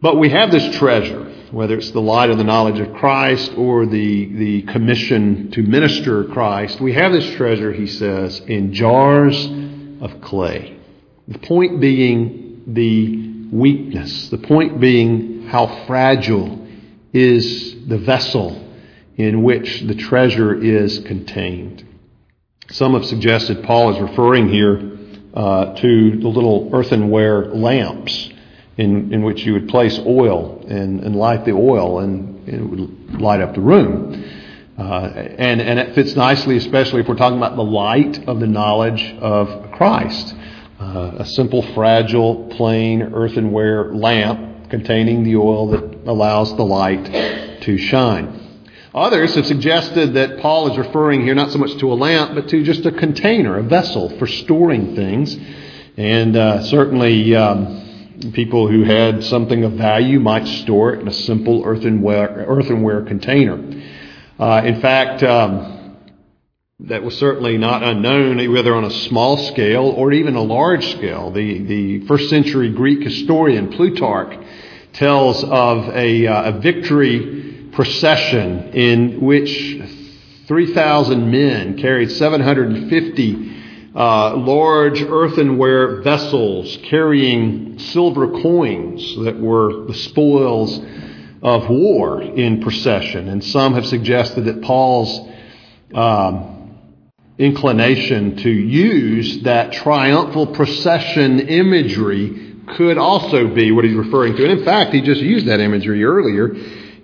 But 0.00 0.18
we 0.18 0.30
have 0.30 0.50
this 0.50 0.76
treasure 0.76 1.34
whether 1.54 1.76
it's 1.76 1.92
the 1.92 2.00
light 2.00 2.30
of 2.30 2.38
the 2.38 2.44
knowledge 2.44 2.80
of 2.80 2.92
Christ 2.94 3.52
or 3.56 3.86
the, 3.86 4.26
the 4.34 4.62
commission 4.62 5.52
to 5.52 5.62
minister 5.62 6.24
Christ, 6.24 6.80
we 6.80 6.92
have 6.94 7.12
this 7.12 7.30
treasure, 7.36 7.72
he 7.72 7.86
says, 7.86 8.40
in 8.40 8.72
jars 8.74 9.46
of 10.00 10.20
clay. 10.20 10.76
The 11.28 11.38
point 11.38 11.80
being 11.80 12.64
the 12.66 13.48
weakness, 13.56 14.28
the 14.30 14.38
point 14.38 14.80
being 14.80 15.46
how 15.46 15.86
fragile 15.86 16.66
is 17.12 17.86
the 17.86 17.98
vessel 17.98 18.63
in 19.16 19.42
which 19.42 19.82
the 19.82 19.94
treasure 19.94 20.54
is 20.54 20.98
contained. 21.00 21.84
Some 22.70 22.94
have 22.94 23.04
suggested 23.04 23.62
Paul 23.64 23.94
is 23.94 24.00
referring 24.00 24.48
here 24.48 24.92
uh, 25.34 25.74
to 25.74 26.18
the 26.18 26.28
little 26.28 26.70
earthenware 26.72 27.46
lamps 27.46 28.30
in, 28.76 29.12
in 29.12 29.22
which 29.22 29.44
you 29.44 29.52
would 29.52 29.68
place 29.68 29.98
oil 30.00 30.64
and, 30.68 31.00
and 31.00 31.14
light 31.14 31.44
the 31.44 31.52
oil 31.52 32.00
and, 32.00 32.48
it 32.48 32.60
would 32.60 33.20
light 33.22 33.40
up 33.40 33.54
the 33.54 33.60
room. 33.60 34.22
Uh, 34.76 35.06
and, 35.38 35.62
and 35.62 35.78
it 35.78 35.94
fits 35.94 36.14
nicely, 36.14 36.58
especially 36.58 37.00
if 37.00 37.08
we're 37.08 37.14
talking 37.14 37.38
about 37.38 37.56
the 37.56 37.64
light 37.64 38.28
of 38.28 38.38
the 38.38 38.46
knowledge 38.46 39.02
of 39.20 39.72
Christ. 39.72 40.34
Uh, 40.78 41.12
a 41.18 41.24
simple, 41.24 41.62
fragile, 41.74 42.48
plain 42.48 43.00
earthenware 43.14 43.94
lamp 43.94 44.68
containing 44.68 45.24
the 45.24 45.36
oil 45.36 45.68
that 45.68 46.06
allows 46.06 46.54
the 46.56 46.64
light 46.64 47.62
to 47.62 47.78
shine. 47.78 48.43
Others 48.94 49.34
have 49.34 49.46
suggested 49.46 50.14
that 50.14 50.38
Paul 50.38 50.70
is 50.70 50.78
referring 50.78 51.22
here 51.22 51.34
not 51.34 51.50
so 51.50 51.58
much 51.58 51.76
to 51.78 51.92
a 51.92 51.94
lamp, 51.94 52.36
but 52.36 52.48
to 52.50 52.62
just 52.62 52.86
a 52.86 52.92
container, 52.92 53.58
a 53.58 53.62
vessel 53.64 54.16
for 54.20 54.28
storing 54.28 54.94
things. 54.94 55.36
And 55.96 56.36
uh, 56.36 56.62
certainly, 56.62 57.34
um, 57.34 58.20
people 58.34 58.68
who 58.68 58.84
had 58.84 59.24
something 59.24 59.64
of 59.64 59.72
value 59.72 60.20
might 60.20 60.46
store 60.46 60.94
it 60.94 61.00
in 61.00 61.08
a 61.08 61.12
simple 61.12 61.64
earthenware, 61.64 62.46
earthenware 62.46 63.02
container. 63.02 63.82
Uh, 64.38 64.62
in 64.64 64.80
fact, 64.80 65.24
um, 65.24 65.96
that 66.78 67.02
was 67.02 67.18
certainly 67.18 67.58
not 67.58 67.82
unknown, 67.82 68.36
whether 68.52 68.76
on 68.76 68.84
a 68.84 68.90
small 68.90 69.36
scale 69.38 69.86
or 69.86 70.12
even 70.12 70.36
a 70.36 70.42
large 70.42 70.86
scale. 70.92 71.32
The, 71.32 71.58
the 71.64 72.06
first 72.06 72.30
century 72.30 72.70
Greek 72.70 73.02
historian 73.02 73.72
Plutarch 73.72 74.38
tells 74.92 75.42
of 75.42 75.88
a, 75.88 76.28
uh, 76.28 76.52
a 76.54 76.60
victory 76.60 77.43
procession 77.74 78.72
in 78.72 79.20
which 79.20 79.80
3,000 80.46 81.30
men 81.30 81.78
carried 81.78 82.10
750 82.10 83.62
uh, 83.94 84.36
large 84.36 85.00
earthenware 85.02 86.02
vessels 86.02 86.78
carrying 86.84 87.78
silver 87.78 88.42
coins 88.42 89.16
that 89.24 89.38
were 89.38 89.86
the 89.86 89.94
spoils 89.94 90.80
of 91.42 91.68
war 91.68 92.20
in 92.22 92.60
procession. 92.60 93.28
And 93.28 93.44
some 93.44 93.74
have 93.74 93.86
suggested 93.86 94.46
that 94.46 94.62
Paul's 94.62 95.28
um, 95.94 96.76
inclination 97.38 98.36
to 98.38 98.50
use 98.50 99.42
that 99.42 99.72
triumphal 99.72 100.48
procession 100.48 101.40
imagery 101.40 102.56
could 102.76 102.98
also 102.98 103.48
be 103.48 103.70
what 103.70 103.84
he's 103.84 103.94
referring 103.94 104.36
to. 104.36 104.42
And 104.42 104.58
in 104.58 104.64
fact, 104.64 104.92
he 104.92 105.02
just 105.02 105.20
used 105.20 105.46
that 105.46 105.60
imagery 105.60 106.04
earlier 106.04 106.54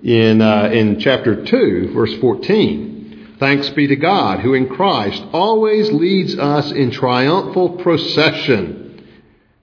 in, 0.03 0.41
uh, 0.41 0.71
in 0.73 0.99
chapter 0.99 1.45
2, 1.45 1.93
verse 1.93 2.15
14. 2.21 3.37
Thanks 3.39 3.71
be 3.71 3.87
to 3.87 3.97
God, 3.97 4.41
who 4.41 4.55
in 4.55 4.69
Christ 4.69 5.23
always 5.33 5.91
leads 5.91 6.39
us 6.39 6.71
in 6.73 6.91
triumphal 6.91 7.79
procession, 7.79 9.07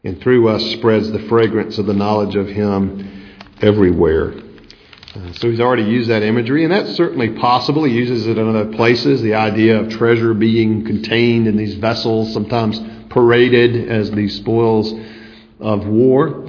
and 0.04 0.20
through 0.22 0.48
us 0.50 0.64
spreads 0.72 1.12
the 1.12 1.28
fragrance 1.28 1.78
of 1.78 1.86
the 1.86 1.94
knowledge 1.94 2.36
of 2.36 2.48
Him 2.48 3.28
everywhere. 3.62 4.34
Uh, 5.16 5.34
so 5.34 5.50
he's 5.50 5.60
already 5.60 5.84
used 5.84 6.10
that 6.10 6.22
imagery, 6.22 6.64
and 6.64 6.72
that's 6.72 6.96
certainly 6.96 7.30
possible. 7.40 7.84
He 7.84 7.94
uses 7.94 8.28
it 8.28 8.38
in 8.38 8.48
other 8.48 8.72
places, 8.74 9.22
the 9.22 9.36
idea 9.36 9.80
of 9.80 9.90
treasure 9.90 10.34
being 10.34 10.86
contained 10.86 11.48
in 11.48 11.56
these 11.56 11.76
vessels, 11.76 12.34
sometimes 12.34 12.80
paraded 13.10 13.90
as 13.90 14.12
the 14.12 14.28
spoils 14.30 14.94
of 15.60 15.88
war. 15.88 16.48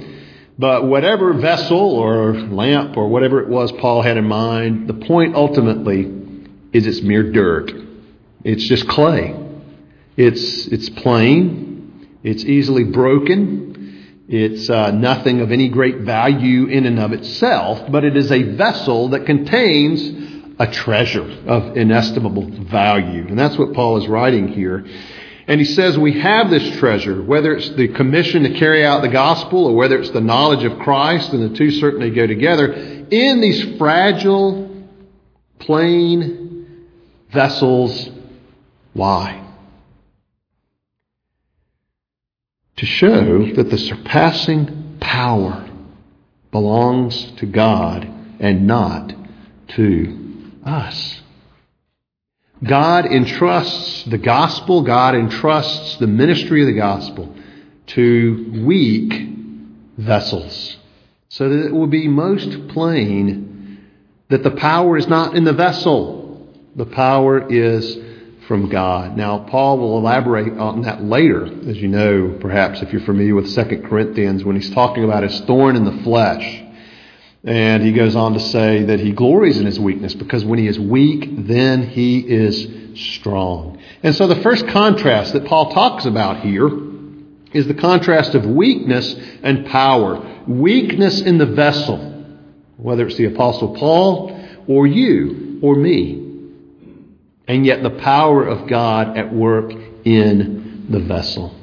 But 0.59 0.83
whatever 0.83 1.31
vessel 1.35 1.79
or 1.79 2.33
lamp 2.33 2.97
or 2.97 3.07
whatever 3.07 3.39
it 3.39 3.47
was 3.47 3.71
Paul 3.71 4.01
had 4.01 4.17
in 4.17 4.25
mind, 4.25 4.89
the 4.89 4.93
point 4.93 5.33
ultimately 5.33 6.11
is 6.73 6.85
it's 6.85 7.01
mere 7.01 7.31
dirt. 7.31 7.71
It's 8.43 8.65
just 8.65 8.85
clay. 8.85 9.39
It's, 10.17 10.67
it's 10.67 10.89
plain. 10.89 12.09
It's 12.23 12.43
easily 12.43 12.83
broken. 12.83 14.25
It's 14.27 14.69
uh, 14.69 14.91
nothing 14.91 15.39
of 15.39 15.53
any 15.53 15.69
great 15.69 15.99
value 15.99 16.65
in 16.65 16.85
and 16.85 16.99
of 16.99 17.13
itself, 17.13 17.89
but 17.89 18.03
it 18.03 18.17
is 18.17 18.29
a 18.29 18.43
vessel 18.43 19.07
that 19.09 19.25
contains 19.25 20.55
a 20.59 20.67
treasure 20.67 21.41
of 21.47 21.77
inestimable 21.77 22.49
value. 22.65 23.25
And 23.29 23.39
that's 23.39 23.57
what 23.57 23.73
Paul 23.73 23.95
is 23.95 24.09
writing 24.09 24.49
here. 24.49 24.85
And 25.49 25.59
he 25.59 25.65
says 25.65 25.97
we 25.97 26.21
have 26.21 26.51
this 26.51 26.77
treasure, 26.77 27.23
whether 27.23 27.55
it's 27.55 27.71
the 27.71 27.87
commission 27.87 28.43
to 28.43 28.53
carry 28.53 28.85
out 28.85 29.01
the 29.01 29.09
gospel 29.09 29.65
or 29.65 29.75
whether 29.75 29.99
it's 29.99 30.11
the 30.11 30.21
knowledge 30.21 30.63
of 30.63 30.77
Christ, 30.77 31.33
and 31.33 31.41
the 31.41 31.57
two 31.57 31.71
certainly 31.71 32.11
go 32.11 32.27
together, 32.27 32.71
in 32.71 33.41
these 33.41 33.77
fragile, 33.79 34.85
plain 35.57 36.77
vessels. 37.31 38.11
Why? 38.93 39.43
To 42.77 42.85
show 42.85 43.51
that 43.55 43.71
the 43.71 43.77
surpassing 43.79 44.97
power 44.99 45.67
belongs 46.51 47.31
to 47.37 47.47
God 47.47 48.07
and 48.39 48.67
not 48.67 49.15
to 49.69 50.51
us. 50.63 51.21
God 52.63 53.05
entrusts 53.05 54.03
the 54.03 54.17
gospel, 54.17 54.83
God 54.83 55.15
entrusts 55.15 55.97
the 55.97 56.07
ministry 56.07 56.61
of 56.61 56.67
the 56.67 56.73
gospel 56.73 57.33
to 57.87 58.63
weak 58.65 59.13
vessels 59.97 60.77
so 61.29 61.49
that 61.49 61.65
it 61.65 61.71
will 61.73 61.87
be 61.87 62.07
most 62.07 62.69
plain 62.69 63.79
that 64.29 64.43
the 64.43 64.51
power 64.51 64.97
is 64.97 65.07
not 65.07 65.35
in 65.35 65.43
the 65.43 65.53
vessel, 65.53 66.47
the 66.75 66.85
power 66.85 67.51
is 67.51 67.97
from 68.47 68.67
God. 68.69 69.15
Now, 69.15 69.39
Paul 69.39 69.77
will 69.77 69.97
elaborate 69.99 70.53
on 70.57 70.81
that 70.81 71.03
later, 71.03 71.45
as 71.45 71.77
you 71.77 71.87
know, 71.87 72.37
perhaps 72.41 72.81
if 72.81 72.91
you're 72.91 73.01
familiar 73.01 73.35
with 73.35 73.53
2 73.53 73.83
Corinthians, 73.87 74.43
when 74.43 74.55
he's 74.55 74.71
talking 74.71 75.03
about 75.03 75.23
his 75.23 75.39
thorn 75.41 75.75
in 75.75 75.85
the 75.85 76.03
flesh. 76.03 76.63
And 77.43 77.83
he 77.83 77.93
goes 77.93 78.15
on 78.15 78.33
to 78.33 78.39
say 78.39 78.83
that 78.83 78.99
he 78.99 79.11
glories 79.11 79.59
in 79.59 79.65
his 79.65 79.79
weakness 79.79 80.13
because 80.13 80.43
when 80.43 80.59
he 80.59 80.67
is 80.67 80.79
weak, 80.79 81.29
then 81.47 81.87
he 81.87 82.19
is 82.19 82.67
strong. 83.15 83.79
And 84.03 84.13
so 84.13 84.27
the 84.27 84.41
first 84.41 84.67
contrast 84.67 85.33
that 85.33 85.45
Paul 85.45 85.71
talks 85.71 86.05
about 86.05 86.41
here 86.41 86.69
is 87.53 87.67
the 87.67 87.73
contrast 87.73 88.35
of 88.35 88.45
weakness 88.45 89.15
and 89.41 89.65
power. 89.67 90.43
Weakness 90.47 91.21
in 91.21 91.37
the 91.37 91.45
vessel, 91.45 91.97
whether 92.77 93.07
it's 93.07 93.17
the 93.17 93.25
Apostle 93.25 93.75
Paul 93.75 94.37
or 94.67 94.85
you 94.85 95.59
or 95.61 95.75
me. 95.75 96.25
And 97.47 97.65
yet 97.65 97.81
the 97.81 97.89
power 97.89 98.45
of 98.45 98.67
God 98.67 99.17
at 99.17 99.33
work 99.33 99.71
in 100.03 100.87
the 100.89 100.99
vessel. 100.99 101.55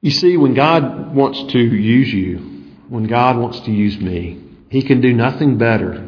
You 0.00 0.10
see, 0.10 0.36
when 0.36 0.54
God 0.54 1.14
wants 1.14 1.52
to 1.52 1.58
use 1.58 2.12
you, 2.12 2.51
when 2.92 3.04
God 3.04 3.38
wants 3.38 3.58
to 3.60 3.70
use 3.70 3.98
me, 3.98 4.38
He 4.68 4.82
can 4.82 5.00
do 5.00 5.14
nothing 5.14 5.56
better 5.56 6.06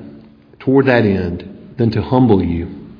toward 0.58 0.84
that 0.84 1.06
end 1.06 1.76
than 1.78 1.90
to 1.92 2.02
humble 2.02 2.44
you, 2.44 2.90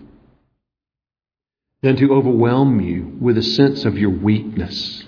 than 1.83 1.95
to 1.97 2.15
overwhelm 2.15 2.81
you 2.81 3.15
with 3.21 3.37
a 3.37 3.43
sense 3.43 3.85
of 3.85 3.99
your 3.99 4.09
weakness, 4.09 5.05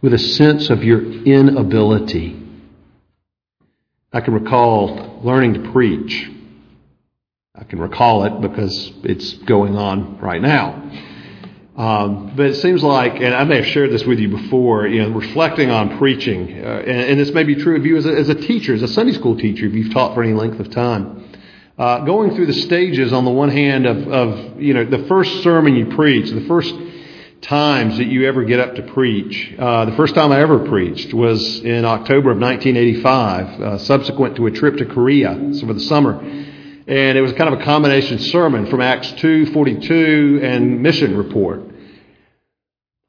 with 0.00 0.14
a 0.14 0.18
sense 0.18 0.70
of 0.70 0.82
your 0.82 1.02
inability. 1.24 2.42
I 4.10 4.22
can 4.22 4.32
recall 4.32 5.20
learning 5.22 5.62
to 5.62 5.70
preach. 5.70 6.30
I 7.54 7.64
can 7.64 7.78
recall 7.78 8.24
it 8.24 8.40
because 8.40 8.90
it's 9.04 9.34
going 9.34 9.76
on 9.76 10.18
right 10.18 10.40
now. 10.40 10.90
Um, 11.78 12.32
but 12.34 12.46
it 12.46 12.54
seems 12.56 12.82
like, 12.82 13.20
and 13.20 13.32
I 13.32 13.44
may 13.44 13.56
have 13.56 13.66
shared 13.66 13.92
this 13.92 14.04
with 14.04 14.18
you 14.18 14.28
before, 14.28 14.88
you 14.88 15.00
know, 15.00 15.10
reflecting 15.16 15.70
on 15.70 15.96
preaching, 15.96 16.60
uh, 16.60 16.66
and, 16.66 17.10
and, 17.10 17.20
this 17.20 17.30
may 17.30 17.44
be 17.44 17.54
true 17.54 17.76
of 17.76 17.86
you 17.86 17.96
as 17.96 18.04
a, 18.04 18.12
as 18.12 18.28
a, 18.28 18.34
teacher, 18.34 18.74
as 18.74 18.82
a 18.82 18.88
Sunday 18.88 19.12
school 19.12 19.36
teacher, 19.38 19.66
if 19.66 19.72
you've 19.72 19.92
taught 19.92 20.12
for 20.12 20.24
any 20.24 20.32
length 20.32 20.58
of 20.58 20.72
time. 20.72 21.32
Uh, 21.78 22.00
going 22.00 22.34
through 22.34 22.46
the 22.46 22.52
stages 22.52 23.12
on 23.12 23.24
the 23.24 23.30
one 23.30 23.50
hand 23.50 23.86
of, 23.86 24.08
of, 24.08 24.60
you 24.60 24.74
know, 24.74 24.84
the 24.84 25.06
first 25.06 25.44
sermon 25.44 25.76
you 25.76 25.94
preach, 25.94 26.28
the 26.32 26.46
first 26.48 26.74
times 27.42 27.98
that 27.98 28.08
you 28.08 28.26
ever 28.26 28.42
get 28.42 28.58
up 28.58 28.74
to 28.74 28.82
preach. 28.82 29.54
Uh, 29.56 29.84
the 29.84 29.94
first 29.94 30.16
time 30.16 30.32
I 30.32 30.40
ever 30.40 30.68
preached 30.68 31.14
was 31.14 31.60
in 31.60 31.84
October 31.84 32.32
of 32.32 32.40
1985, 32.40 33.60
uh, 33.60 33.78
subsequent 33.78 34.34
to 34.34 34.46
a 34.46 34.50
trip 34.50 34.78
to 34.78 34.84
Korea 34.84 35.52
for 35.60 35.72
the 35.72 35.80
summer 35.82 36.44
and 36.88 37.18
it 37.18 37.20
was 37.20 37.34
kind 37.34 37.52
of 37.52 37.60
a 37.60 37.64
combination 37.64 38.18
sermon 38.18 38.64
from 38.66 38.80
Acts 38.80 39.12
2:42 39.12 40.40
and 40.42 40.82
mission 40.82 41.18
report. 41.18 41.67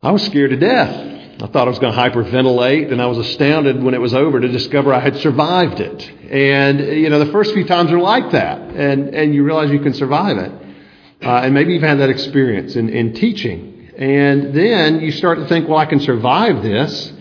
I 0.02 0.12
was 0.12 0.26
scared 0.26 0.52
to 0.52 0.56
death. 0.56 1.42
I 1.44 1.48
thought 1.48 1.68
I 1.68 1.70
was 1.70 1.80
going 1.80 1.94
to 1.94 2.00
hyperventilate, 2.00 2.90
and 2.90 3.02
I 3.02 3.08
was 3.08 3.18
astounded 3.18 3.84
when 3.84 3.94
it 3.94 4.00
was 4.00 4.14
over 4.14 4.40
to 4.40 4.48
discover 4.48 4.94
I 4.94 5.02
had 5.02 5.18
survived 5.18 5.82
it. 5.82 6.10
And 6.32 6.80
you 6.80 7.10
know, 7.10 7.20
the 7.20 7.34
first 7.34 7.54
few 7.54 7.66
times 7.66 7.92
are 7.92 8.00
like 8.00 8.32
that, 8.32 8.62
and 8.62 9.14
and 9.14 9.36
you 9.36 9.44
realize 9.44 9.72
you 9.72 9.82
can 9.82 9.94
survive 9.94 10.38
it. 10.38 10.54
Uh, 11.22 11.42
and 11.42 11.54
maybe 11.54 11.74
you've 11.74 11.84
had 11.84 12.00
that 12.00 12.10
experience 12.10 12.78
in, 12.78 12.88
in 12.88 13.14
teaching. 13.14 13.92
And 13.98 14.54
then 14.54 15.02
you 15.02 15.12
start 15.12 15.40
to 15.40 15.48
think, 15.48 15.68
well, 15.68 15.78
I 15.78 15.86
can 15.86 16.00
survive 16.00 16.64
this. 16.64 17.12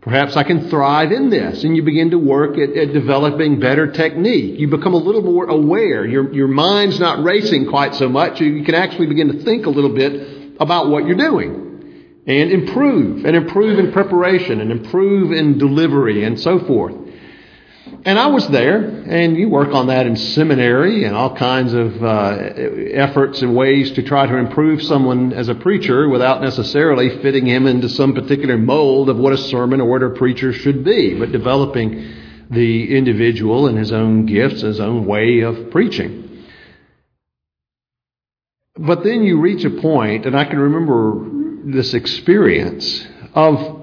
Perhaps 0.00 0.36
I 0.36 0.44
can 0.44 0.70
thrive 0.70 1.10
in 1.10 1.30
this. 1.30 1.64
And 1.64 1.76
you 1.76 1.82
begin 1.82 2.12
to 2.12 2.18
work 2.18 2.56
at, 2.58 2.76
at, 2.76 2.92
developing 2.92 3.58
better 3.58 3.90
technique. 3.90 4.60
You 4.60 4.68
become 4.68 4.94
a 4.94 4.98
little 4.98 5.22
more 5.22 5.46
aware. 5.46 6.06
Your, 6.06 6.32
your 6.32 6.46
mind's 6.46 7.00
not 7.00 7.24
racing 7.24 7.68
quite 7.68 7.96
so 7.96 8.08
much. 8.08 8.40
You, 8.40 8.46
you 8.46 8.64
can 8.64 8.76
actually 8.76 9.08
begin 9.08 9.36
to 9.36 9.42
think 9.42 9.66
a 9.66 9.70
little 9.70 9.92
bit 9.92 10.54
about 10.60 10.90
what 10.90 11.06
you're 11.06 11.16
doing 11.16 11.69
and 12.26 12.52
improve 12.52 13.24
and 13.24 13.36
improve 13.36 13.78
in 13.78 13.92
preparation 13.92 14.60
and 14.60 14.70
improve 14.70 15.32
in 15.32 15.58
delivery 15.58 16.24
and 16.24 16.38
so 16.38 16.58
forth. 16.60 16.94
And 18.04 18.18
I 18.18 18.28
was 18.28 18.48
there, 18.48 18.82
and 18.82 19.36
you 19.36 19.48
work 19.48 19.74
on 19.74 19.88
that 19.88 20.06
in 20.06 20.16
seminary 20.16 21.04
and 21.04 21.14
all 21.14 21.34
kinds 21.34 21.74
of 21.74 22.02
uh, 22.02 22.38
efforts 22.92 23.42
and 23.42 23.54
ways 23.54 23.90
to 23.92 24.02
try 24.02 24.26
to 24.26 24.36
improve 24.36 24.82
someone 24.82 25.32
as 25.32 25.48
a 25.48 25.54
preacher 25.54 26.08
without 26.08 26.40
necessarily 26.40 27.20
fitting 27.20 27.46
him 27.46 27.66
into 27.66 27.88
some 27.88 28.14
particular 28.14 28.56
mold 28.56 29.10
of 29.10 29.18
what 29.18 29.32
a 29.32 29.38
sermon 29.38 29.80
or 29.80 29.86
what 29.86 30.02
a 30.02 30.10
preacher 30.10 30.52
should 30.52 30.82
be, 30.84 31.18
but 31.18 31.32
developing 31.32 32.14
the 32.50 32.96
individual 32.96 33.66
and 33.66 33.76
his 33.76 33.92
own 33.92 34.24
gifts, 34.24 34.62
his 34.62 34.80
own 34.80 35.04
way 35.04 35.40
of 35.40 35.70
preaching. 35.70 36.46
But 38.76 39.04
then 39.04 39.24
you 39.24 39.40
reach 39.40 39.64
a 39.64 39.70
point, 39.70 40.24
and 40.26 40.36
I 40.36 40.44
can 40.46 40.58
remember 40.58 41.39
this 41.64 41.94
experience 41.94 43.06
of 43.34 43.80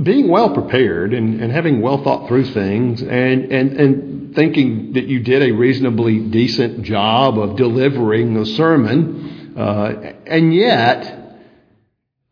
being 0.00 0.28
well 0.28 0.54
prepared 0.54 1.12
and, 1.12 1.40
and 1.40 1.52
having 1.52 1.80
well 1.80 2.02
thought 2.02 2.28
through 2.28 2.44
things 2.44 3.02
and, 3.02 3.52
and, 3.52 3.72
and 3.80 4.34
thinking 4.34 4.92
that 4.92 5.06
you 5.06 5.20
did 5.20 5.42
a 5.42 5.52
reasonably 5.52 6.20
decent 6.20 6.82
job 6.82 7.38
of 7.38 7.56
delivering 7.56 8.34
the 8.34 8.46
sermon, 8.46 9.54
uh, 9.56 10.12
and 10.26 10.54
yet 10.54 11.40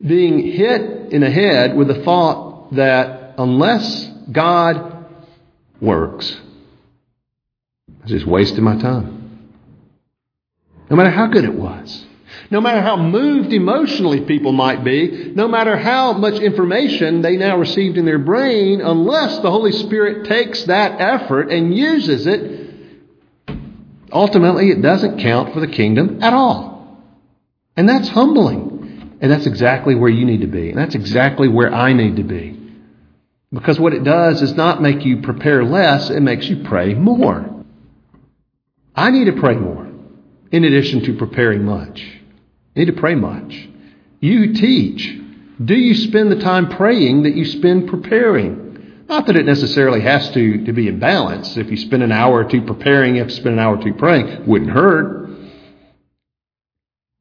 being 0.01 0.53
hit 0.53 1.13
in 1.13 1.23
the 1.23 1.31
head 1.31 1.77
with 1.77 1.89
the 1.89 2.03
thought 2.05 2.75
that 2.75 3.35
unless 3.39 4.07
God 4.31 5.07
works, 5.81 6.41
I 8.05 8.07
just 8.07 8.27
wasting 8.27 8.63
my 8.63 8.81
time. 8.81 9.51
No 10.89 10.97
matter 10.97 11.11
how 11.11 11.27
good 11.27 11.45
it 11.45 11.55
was. 11.55 12.06
No 12.51 12.61
matter 12.61 12.81
how 12.81 12.97
moved 12.97 13.53
emotionally 13.53 14.21
people 14.21 14.53
might 14.53 14.85
be, 14.85 15.33
no 15.35 15.49
matter 15.49 15.77
how 15.77 16.13
much 16.13 16.41
information 16.41 17.23
they 17.23 17.37
now 17.37 17.59
received 17.59 17.97
in 17.97 18.05
their 18.05 18.19
brain, 18.19 18.81
unless 18.81 19.39
the 19.41 19.51
Holy 19.51 19.73
Spirit 19.73 20.27
takes 20.27 20.65
that 20.65 21.01
effort 21.01 21.51
and 21.51 21.77
uses 21.77 22.27
it, 22.27 22.71
ultimately 24.13 24.71
it 24.71 24.81
doesn't 24.81 25.21
count 25.21 25.53
for 25.53 25.61
the 25.61 25.67
kingdom 25.67 26.23
at 26.23 26.33
all. 26.33 27.03
And 27.77 27.89
that's 27.89 28.09
humbling. 28.09 29.19
And 29.21 29.33
that's 29.33 29.47
exactly 29.47 29.95
where 29.95 30.11
you 30.11 30.25
need 30.25 30.43
to 30.43 30.47
be. 30.47 30.71
And 30.71 30.79
that's 30.79 30.95
exactly 30.95 31.49
where 31.49 31.73
I 31.73 31.93
need 31.95 32.17
to 32.17 32.23
be. 32.23 32.61
Because 33.53 33.81
what 33.81 33.95
it 33.95 34.05
does 34.05 34.43
is 34.43 34.55
not 34.55 34.83
make 34.83 35.05
you 35.05 35.23
prepare 35.23 35.65
less, 35.65 36.11
it 36.11 36.21
makes 36.21 36.47
you 36.47 36.65
pray 36.65 36.95
more. 36.95 37.65
I 38.95 39.11
need 39.11 39.27
to 39.27 39.41
pray 39.41 39.55
more 39.55 39.87
in 40.51 40.65
addition 40.65 41.03
to 41.05 41.17
preparing 41.17 41.65
much. 41.65 42.05
Need 42.77 42.87
to 42.87 42.93
pray 42.93 43.15
much. 43.15 43.69
You 44.21 44.53
teach. 44.53 45.19
Do 45.65 45.75
you 45.75 45.95
spend 45.95 46.31
the 46.31 46.41
time 46.41 46.69
praying 46.69 47.23
that 47.23 47.35
you 47.35 47.47
spend 47.47 47.89
preparing? 47.89 49.05
Not 49.09 49.27
that 49.27 49.37
it 49.37 49.47
necessarily 49.47 50.03
has 50.03 50.31
to, 50.33 50.65
to 50.67 50.73
be 50.73 50.89
in 50.89 50.99
balance. 50.99 51.57
If 51.57 51.71
you 51.71 51.79
spend 51.79 52.03
an 52.03 52.13
hour 52.13 52.45
or 52.45 52.51
two 52.51 52.63
preparing, 52.63 53.15
you 53.15 53.23
have 53.23 53.31
to 53.31 53.35
spend 53.35 53.55
an 53.55 53.59
hour 53.61 53.79
or 53.79 53.83
two 53.83 53.95
praying. 53.95 54.47
Wouldn't 54.47 54.71
hurt. 54.71 55.17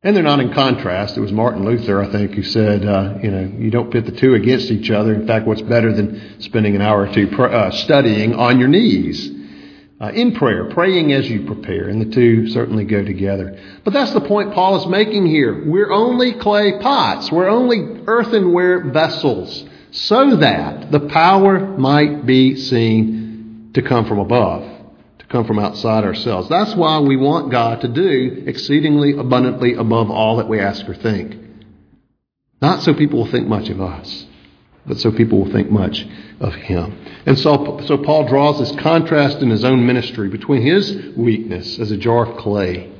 And 0.03 0.15
they're 0.15 0.23
not 0.23 0.39
in 0.39 0.53
contrast. 0.53 1.17
It 1.17 1.21
was 1.21 1.31
Martin 1.31 1.63
Luther, 1.63 2.03
I 2.03 2.11
think, 2.11 2.33
who 2.33 2.43
said, 2.43 2.85
uh, 2.85 3.15
you 3.23 3.31
know, 3.31 3.51
you 3.57 3.71
don't 3.71 3.91
pit 3.91 4.05
the 4.05 4.11
two 4.11 4.35
against 4.35 4.69
each 4.69 4.91
other. 4.91 5.13
In 5.13 5.25
fact, 5.25 5.47
what's 5.47 5.61
better 5.61 5.93
than 5.93 6.41
spending 6.41 6.75
an 6.75 6.81
hour 6.81 7.07
or 7.07 7.13
two 7.13 7.27
pr- 7.27 7.45
uh, 7.45 7.71
studying 7.71 8.35
on 8.35 8.59
your 8.59 8.67
knees 8.67 9.31
uh, 10.05 10.11
in 10.11 10.35
prayer, 10.35 10.65
praying 10.65 11.11
as 11.13 11.27
you 11.27 11.45
prepare, 11.45 11.89
and 11.89 11.99
the 11.99 12.13
two 12.13 12.47
certainly 12.49 12.85
go 12.85 13.03
together. 13.03 13.59
But 13.83 13.93
that's 13.93 14.13
the 14.13 14.21
point 14.21 14.53
Paul 14.53 14.81
is 14.81 14.87
making 14.87 15.25
here. 15.25 15.63
We're 15.65 15.91
only 15.91 16.33
clay 16.33 16.79
pots. 16.79 17.31
We're 17.31 17.49
only 17.49 18.03
earthenware 18.05 18.91
vessels 18.91 19.65
so 19.91 20.35
that 20.37 20.91
the 20.91 21.07
power 21.07 21.59
might 21.77 22.25
be 22.25 22.55
seen 22.55 23.71
to 23.73 23.81
come 23.81 24.05
from 24.05 24.19
above 24.19 24.75
to 25.19 25.25
come 25.31 25.45
from 25.45 25.57
outside 25.57 26.03
ourselves. 26.03 26.49
That's 26.49 26.75
why 26.75 26.99
we 26.99 27.17
want 27.17 27.51
God 27.51 27.81
to 27.81 27.87
do 27.87 28.43
exceedingly 28.45 29.17
abundantly 29.17 29.73
above 29.73 30.11
all 30.11 30.37
that 30.37 30.47
we 30.47 30.59
ask 30.59 30.87
or 30.87 30.93
think. 30.93 31.35
Not 32.61 32.83
so 32.83 32.93
people 32.93 33.19
will 33.19 33.31
think 33.31 33.47
much 33.47 33.69
of 33.69 33.81
us, 33.81 34.25
but 34.85 34.99
so 34.99 35.11
people 35.11 35.39
will 35.43 35.51
think 35.51 35.71
much 35.71 36.05
of 36.39 36.53
Him. 36.53 37.04
And 37.25 37.39
so, 37.39 37.81
so 37.85 37.97
Paul 37.97 38.27
draws 38.27 38.59
this 38.59 38.71
contrast 38.81 39.39
in 39.39 39.49
his 39.49 39.63
own 39.63 39.85
ministry 39.85 40.29
between 40.29 40.61
his 40.61 41.15
weakness 41.15 41.79
as 41.79 41.91
a 41.91 41.97
jar 41.97 42.25
of 42.25 42.37
clay 42.37 42.91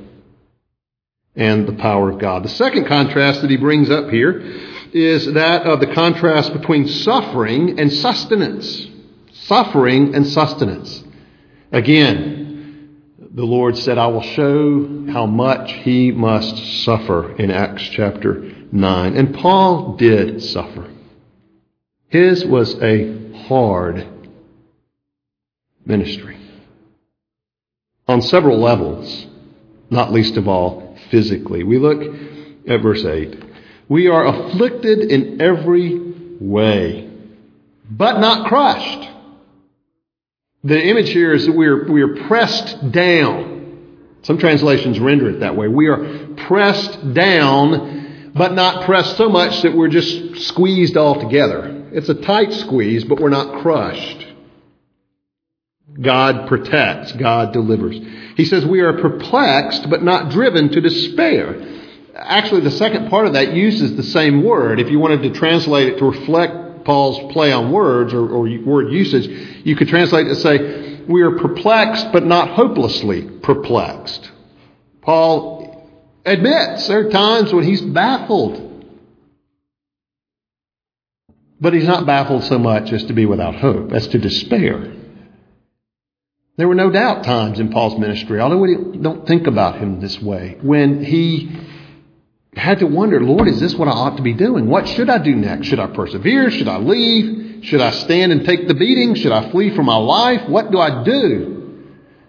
and 1.36 1.68
the 1.68 1.74
power 1.74 2.10
of 2.10 2.18
God. 2.18 2.42
The 2.42 2.48
second 2.48 2.86
contrast 2.86 3.42
that 3.42 3.50
he 3.50 3.56
brings 3.56 3.88
up 3.90 4.10
here 4.10 4.40
is 4.92 5.32
that 5.34 5.62
of 5.62 5.80
the 5.80 5.92
contrast 5.94 6.52
between 6.52 6.88
suffering 6.88 7.78
and 7.78 7.92
sustenance. 7.92 8.88
Suffering 9.32 10.14
and 10.14 10.26
sustenance. 10.26 11.04
Again, 11.70 13.02
the 13.18 13.44
Lord 13.44 13.76
said, 13.76 13.98
I 13.98 14.06
will 14.06 14.22
show 14.22 15.06
how 15.12 15.26
much 15.26 15.70
he 15.72 16.10
must 16.10 16.84
suffer 16.84 17.36
in 17.36 17.50
Acts 17.50 17.82
chapter 17.82 18.50
9. 18.72 19.16
And 19.16 19.34
Paul 19.34 19.96
did 19.96 20.42
suffer. 20.42 20.90
His 22.08 22.44
was 22.46 22.80
a 22.82 23.34
hard 23.46 24.15
ministry 25.86 26.36
on 28.08 28.22
several 28.22 28.58
levels, 28.58 29.26
not 29.90 30.12
least 30.12 30.36
of 30.36 30.48
all 30.48 30.96
physically. 31.10 31.64
We 31.64 31.78
look 31.78 32.02
at 32.68 32.82
verse 32.82 33.04
8. 33.04 33.44
We 33.88 34.08
are 34.08 34.26
afflicted 34.26 35.10
in 35.10 35.40
every 35.40 35.98
way, 36.40 37.10
but 37.88 38.18
not 38.18 38.48
crushed. 38.48 39.10
The 40.64 40.82
image 40.82 41.10
here 41.10 41.32
is 41.32 41.46
that 41.46 41.52
we 41.52 41.66
are, 41.66 41.84
we 41.84 42.02
are 42.02 42.26
pressed 42.26 42.90
down. 42.90 43.54
Some 44.22 44.38
translations 44.38 44.98
render 44.98 45.30
it 45.30 45.40
that 45.40 45.56
way. 45.56 45.68
We 45.68 45.86
are 45.86 46.34
pressed 46.48 47.14
down, 47.14 48.32
but 48.34 48.54
not 48.54 48.84
pressed 48.84 49.16
so 49.16 49.28
much 49.28 49.62
that 49.62 49.76
we're 49.76 49.88
just 49.88 50.48
squeezed 50.48 50.96
all 50.96 51.20
together. 51.20 51.88
It's 51.92 52.08
a 52.08 52.14
tight 52.14 52.52
squeeze, 52.52 53.04
but 53.04 53.20
we're 53.20 53.28
not 53.28 53.62
crushed. 53.62 54.26
God 56.00 56.48
protects, 56.48 57.12
God 57.12 57.52
delivers. 57.52 57.98
He 58.36 58.44
says 58.44 58.66
we 58.66 58.80
are 58.80 58.94
perplexed, 58.94 59.88
but 59.88 60.02
not 60.02 60.30
driven 60.30 60.70
to 60.70 60.80
despair. 60.80 61.82
Actually, 62.14 62.62
the 62.62 62.70
second 62.70 63.10
part 63.10 63.26
of 63.26 63.34
that 63.34 63.52
uses 63.52 63.96
the 63.96 64.02
same 64.02 64.42
word. 64.42 64.80
If 64.80 64.90
you 64.90 64.98
wanted 64.98 65.22
to 65.22 65.30
translate 65.30 65.88
it 65.88 65.98
to 65.98 66.04
reflect 66.04 66.84
Paul's 66.84 67.32
play 67.32 67.52
on 67.52 67.72
words 67.72 68.14
or, 68.14 68.28
or 68.28 68.48
word 68.64 68.92
usage, 68.92 69.26
you 69.64 69.76
could 69.76 69.88
translate 69.88 70.26
it 70.26 70.30
to 70.30 70.36
say, 70.36 71.04
We 71.08 71.22
are 71.22 71.32
perplexed, 71.32 72.12
but 72.12 72.24
not 72.24 72.50
hopelessly 72.50 73.22
perplexed. 73.42 74.30
Paul 75.02 75.90
admits 76.24 76.88
there 76.88 77.06
are 77.06 77.10
times 77.10 77.52
when 77.52 77.64
he's 77.64 77.80
baffled. 77.80 78.62
But 81.58 81.72
he's 81.72 81.86
not 81.86 82.04
baffled 82.04 82.44
so 82.44 82.58
much 82.58 82.92
as 82.92 83.04
to 83.04 83.14
be 83.14 83.24
without 83.24 83.54
hope, 83.54 83.92
as 83.92 84.08
to 84.08 84.18
despair. 84.18 84.92
There 86.56 86.68
were 86.68 86.74
no 86.74 86.90
doubt 86.90 87.24
times 87.24 87.60
in 87.60 87.70
Paul's 87.70 87.98
ministry, 87.98 88.40
although 88.40 88.58
we 88.58 88.76
don't 88.98 89.26
think 89.26 89.46
about 89.46 89.78
him 89.78 90.00
this 90.00 90.20
way, 90.20 90.56
when 90.62 91.04
he 91.04 91.54
had 92.54 92.78
to 92.78 92.86
wonder, 92.86 93.20
Lord, 93.20 93.46
is 93.48 93.60
this 93.60 93.74
what 93.74 93.88
I 93.88 93.92
ought 93.92 94.16
to 94.16 94.22
be 94.22 94.32
doing? 94.32 94.66
What 94.66 94.88
should 94.88 95.10
I 95.10 95.18
do 95.18 95.36
next? 95.36 95.66
Should 95.66 95.80
I 95.80 95.88
persevere? 95.88 96.50
Should 96.50 96.68
I 96.68 96.78
leave? 96.78 97.64
Should 97.66 97.82
I 97.82 97.90
stand 97.90 98.32
and 98.32 98.46
take 98.46 98.68
the 98.68 98.74
beating? 98.74 99.14
Should 99.16 99.32
I 99.32 99.50
flee 99.50 99.74
for 99.74 99.82
my 99.82 99.96
life? 99.96 100.48
What 100.48 100.70
do 100.70 100.78
I 100.78 101.04
do? 101.04 101.56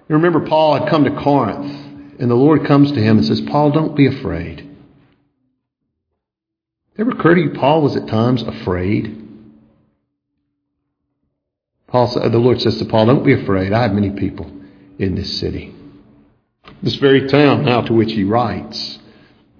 You 0.10 0.16
remember 0.16 0.46
Paul 0.46 0.80
had 0.80 0.90
come 0.90 1.06
to 1.06 1.22
Corinth, 1.22 2.20
and 2.20 2.30
the 2.30 2.36
Lord 2.36 2.66
comes 2.66 2.92
to 2.92 3.02
him 3.02 3.18
and 3.18 3.26
says, 3.26 3.40
Paul, 3.42 3.72
don't 3.72 3.96
be 3.96 4.08
afraid. 4.08 4.64
Ever 6.98 7.12
occurred 7.12 7.36
to 7.36 7.42
you 7.42 7.50
Paul 7.52 7.82
was 7.82 7.96
at 7.96 8.08
times 8.08 8.42
afraid? 8.42 9.27
Paul, 11.88 12.08
the 12.08 12.38
Lord 12.38 12.62
says 12.62 12.78
to 12.80 12.86
Paul, 12.86 13.06
Don't 13.06 13.24
be 13.24 13.34
afraid. 13.34 13.72
I 13.72 13.84
have 13.84 13.94
many 13.94 14.12
people 14.12 14.52
in 15.00 15.16
this 15.16 15.40
city. 15.40 15.74
This 16.84 16.96
very 16.96 17.28
town 17.28 17.64
now 17.64 17.82
to 17.82 17.94
which 17.94 18.12
he 18.12 18.24
writes. 18.24 19.00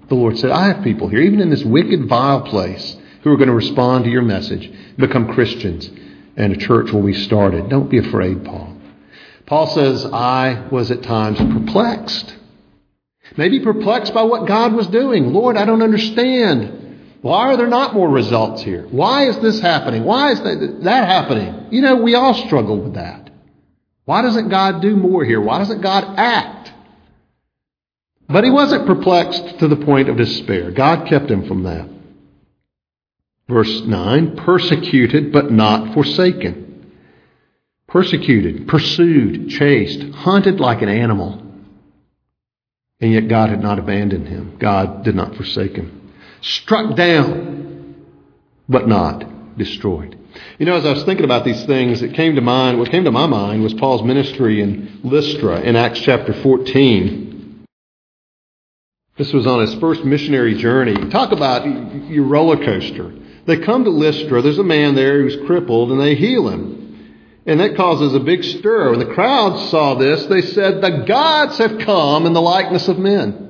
The 0.10 0.16
Lord 0.16 0.38
said, 0.38 0.52
I 0.52 0.68
have 0.68 0.84
people 0.84 1.08
here, 1.08 1.22
even 1.22 1.40
in 1.40 1.50
this 1.50 1.64
wicked, 1.64 2.08
vile 2.08 2.42
place, 2.42 2.98
who 3.24 3.32
are 3.32 3.38
going 3.38 3.50
to 3.50 3.56
respond 3.56 4.06
to 4.06 4.10
your 4.10 4.22
message, 4.22 4.72
become 4.98 5.34
Christians, 5.34 5.90
and 6.36 6.54
a 6.54 6.58
church 6.58 6.92
will 6.92 7.04
be 7.04 7.14
started. 7.14 7.70
Don't 7.70 7.90
be 7.90 7.98
afraid, 7.98 8.46
Paul. 8.46 8.76
Paul 9.46 9.68
says, 9.68 10.06
I 10.06 10.68
was 10.70 10.92
at 10.92 11.04
times 11.04 11.40
perplexed. 11.40 12.36
Maybe 13.36 13.62
perplexed 13.62 14.14
by 14.14 14.24
what 14.24 14.48
God 14.48 14.74
was 14.74 14.88
doing. 14.88 15.34
Lord, 15.34 15.58
I 15.58 15.66
don't 15.66 15.82
understand. 15.82 16.87
Why 17.28 17.48
are 17.48 17.58
there 17.58 17.68
not 17.68 17.94
more 17.94 18.08
results 18.08 18.62
here? 18.62 18.88
Why 18.90 19.28
is 19.28 19.38
this 19.40 19.60
happening? 19.60 20.06
Why 20.06 20.32
is 20.32 20.40
that, 20.44 20.86
happening? 20.86 21.68
You 21.72 21.82
know, 21.82 21.98
we 21.98 22.16
all 22.16 22.34
struggle 22.34 22.80
with 22.80 22.94
that. 22.94 23.32
Why 24.06 24.22
doesn't 24.22 24.48
God 24.48 24.82
do 24.82 24.96
more 24.96 25.26
here? 25.26 25.42
Why 25.42 25.58
doesn't 25.58 25.82
God 25.82 26.06
act? 26.16 26.72
But 28.30 28.46
he 28.46 28.50
wasn't 28.50 28.88
perplexed 28.88 29.60
to 29.60 29.68
the 29.68 29.76
point 29.76 30.08
of 30.08 30.16
despair. 30.16 30.72
God 30.72 31.10
kept 31.10 31.30
him 31.30 31.46
from 31.50 31.64
that. 31.64 31.90
Verse 33.50 33.82
9 33.82 34.38
persecuted 34.38 35.34
but 35.34 35.52
not 35.52 35.94
forsaken. 35.94 36.94
Persecuted, 37.90 38.70
pursued, 38.70 39.50
chased, 39.50 40.02
hunted 40.16 40.62
like 40.62 40.82
an 40.82 40.88
animal. 40.88 41.44
And 43.02 43.12
yet 43.12 43.28
God 43.28 43.50
had 43.50 43.62
not 43.62 43.80
abandoned 43.80 44.30
him. 44.30 44.56
God 44.58 45.04
did 45.04 45.16
not 45.16 45.36
forsake 45.36 45.76
him. 45.76 45.97
Struck 46.42 46.96
down, 46.96 48.06
but 48.70 48.88
not 48.88 49.58
destroyed. 49.58 50.18
You 50.60 50.66
know, 50.66 50.76
as 50.76 50.86
I 50.86 50.92
was 50.92 51.04
thinking 51.04 51.26
about 51.26 51.46
these 51.46 51.66
things, 51.66 52.02
it 52.02 52.14
came 52.14 52.36
to 52.36 52.42
mind, 52.42 52.80
what 52.80 52.92
came 52.92 53.06
to 53.06 53.12
my 53.12 53.26
mind 53.26 53.64
was 53.64 53.74
Paul's 53.74 54.04
ministry 54.04 54.62
in 54.62 55.00
Lystra 55.04 55.62
in 55.62 55.76
Acts 55.76 56.00
chapter 56.00 56.34
14. 56.34 57.66
This 59.18 59.34
was 59.34 59.48
on 59.48 59.62
his 59.62 59.74
first 59.76 60.04
missionary 60.04 60.56
journey. 60.56 61.10
Talk 61.10 61.32
about 61.32 61.66
your 62.08 62.26
roller 62.26 62.64
coaster. 62.64 63.14
They 63.46 63.58
come 63.58 63.84
to 63.86 63.90
Lystra. 63.90 64.42
There's 64.42 64.60
a 64.60 64.64
man 64.64 64.94
there 64.94 65.22
who's 65.22 65.48
crippled, 65.48 65.92
and 65.92 66.00
they 66.00 66.16
heal 66.16 66.50
him. 66.50 66.78
And 67.48 67.60
that 67.62 67.78
causes 67.78 68.14
a 68.14 68.20
big 68.20 68.44
stir. 68.44 68.92
When 68.92 69.00
the 69.00 69.14
crowds 69.14 69.70
saw 69.70 69.96
this, 69.96 70.26
they 70.26 70.42
said, 70.42 70.82
The 70.82 71.06
gods 71.08 71.58
have 71.58 71.80
come 71.80 72.26
in 72.26 72.34
the 72.34 72.42
likeness 72.42 72.88
of 72.90 73.00
men. 73.00 73.47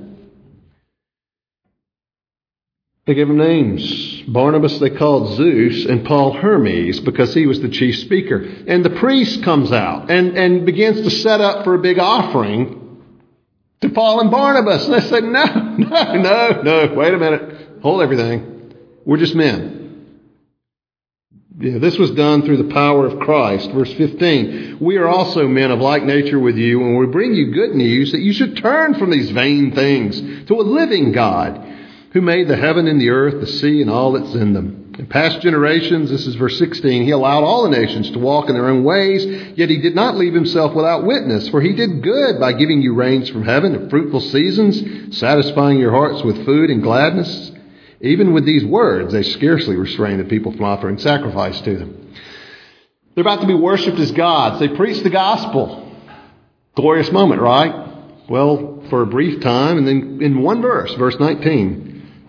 They 3.08 3.16
gave 3.16 3.30
him 3.30 3.38
names. 3.38 4.22
Barnabas 4.28 4.80
they 4.80 4.90
called 4.90 5.38
Zeus, 5.38 5.86
and 5.86 6.06
Paul 6.06 6.34
Hermes 6.34 7.00
because 7.00 7.34
he 7.34 7.48
was 7.48 7.62
the 7.62 7.70
chief 7.70 8.00
speaker. 8.00 8.46
And 8.68 8.84
the 8.84 8.90
priest 8.90 9.44
comes 9.44 9.72
out 9.72 10.12
and, 10.12 10.38
and 10.38 10.66
begins 10.66 11.02
to 11.02 11.10
set 11.10 11.40
up 11.40 11.64
for 11.64 11.74
a 11.74 11.80
big 11.80 12.00
offering 12.00 13.02
to 13.80 13.90
Paul 13.90 14.20
and 14.20 14.30
Barnabas. 14.30 14.86
And 14.86 14.94
they 14.94 15.08
said, 15.08 15.24
no, 15.24 15.46
no, 15.46 16.16
no, 16.16 16.62
no, 16.62 16.94
wait 16.96 17.14
a 17.14 17.18
minute. 17.18 17.80
Hold 17.82 18.02
everything. 18.02 18.74
We're 19.06 19.18
just 19.18 19.36
men. 19.36 19.76
Yeah, 21.60 21.78
this 21.78 21.98
was 21.98 22.12
done 22.12 22.42
through 22.42 22.58
the 22.58 22.74
power 22.74 23.06
of 23.06 23.22
Christ. 23.22 23.72
Verse 23.72 23.92
15. 23.94 24.80
We 24.82 24.98
are 24.98 25.08
also 25.08 25.48
men 25.48 25.72
of 25.72 25.80
like 25.80 26.04
nature 26.04 26.40
with 26.40 26.58
you, 26.58 26.82
and 26.84 26.98
we 26.98 27.06
bring 27.06 27.34
you 27.34 27.54
good 27.54 27.74
news 27.74 28.12
that 28.12 28.20
you 28.20 28.34
should 28.34 28.58
turn 28.58 28.96
from 28.96 29.12
these 29.12 29.32
vain 29.32 29.72
things 29.74 30.20
to 30.50 30.56
a 30.56 30.62
living 30.62 31.14
God 31.14 31.76
who 32.18 32.22
made 32.22 32.48
the 32.48 32.58
heaven 32.58 32.88
and 32.88 33.00
the 33.00 33.10
earth, 33.10 33.40
the 33.40 33.48
sea, 33.48 33.82
and 33.82 33.92
all 33.92 34.14
that's 34.14 34.34
in 34.34 34.54
them 34.54 34.88
in 34.98 35.06
past 35.06 35.42
generations, 35.42 36.10
this 36.10 36.26
is 36.26 36.34
verse 36.36 36.58
16, 36.58 37.04
he 37.04 37.12
allowed 37.12 37.44
all 37.44 37.64
the 37.64 37.78
nations 37.78 38.10
to 38.10 38.20
walk 38.20 38.50
in 38.50 38.56
their 38.56 38.68
own 38.68 38.84
ways, 38.84 39.24
yet 39.56 39.70
he 39.70 39.78
did 39.78 39.94
not 39.94 40.18
leave 40.18 40.34
himself 40.34 40.74
without 40.74 41.06
witness, 41.06 41.48
for 41.50 41.62
he 41.62 41.74
did 41.74 42.02
good 42.02 42.40
by 42.40 42.54
giving 42.54 42.82
you 42.82 42.96
rains 42.96 43.30
from 43.30 43.44
heaven 43.44 43.76
and 43.76 43.92
fruitful 43.92 44.22
seasons, 44.22 45.16
satisfying 45.16 45.78
your 45.78 45.92
hearts 45.92 46.24
with 46.24 46.44
food 46.46 46.72
and 46.72 46.82
gladness. 46.82 47.52
Even 48.02 48.34
with 48.34 48.46
these 48.46 48.66
words, 48.66 49.14
they 49.14 49.22
scarcely 49.22 49.76
restrained 49.76 50.20
the 50.20 50.24
people 50.24 50.52
from 50.52 50.64
offering 50.64 50.98
sacrifice 50.98 51.62
to 51.62 51.78
them. 51.78 52.14
They're 53.14 53.22
about 53.22 53.42
to 53.42 53.48
be 53.48 53.54
worshiped 53.54 54.00
as 54.00 54.12
gods. 54.12 54.60
They 54.60 54.70
preach 54.70 55.04
the 55.04 55.12
gospel. 55.12 55.96
Glorious 56.76 57.12
moment, 57.12 57.42
right? 57.42 58.28
Well, 58.28 58.84
for 58.90 59.04
a 59.04 59.08
brief 59.08 59.42
time, 59.42 59.78
and 59.78 59.88
then 59.88 60.20
in 60.22 60.42
one 60.42 60.62
verse, 60.64 60.94
verse 60.96 61.16
19. 61.20 61.87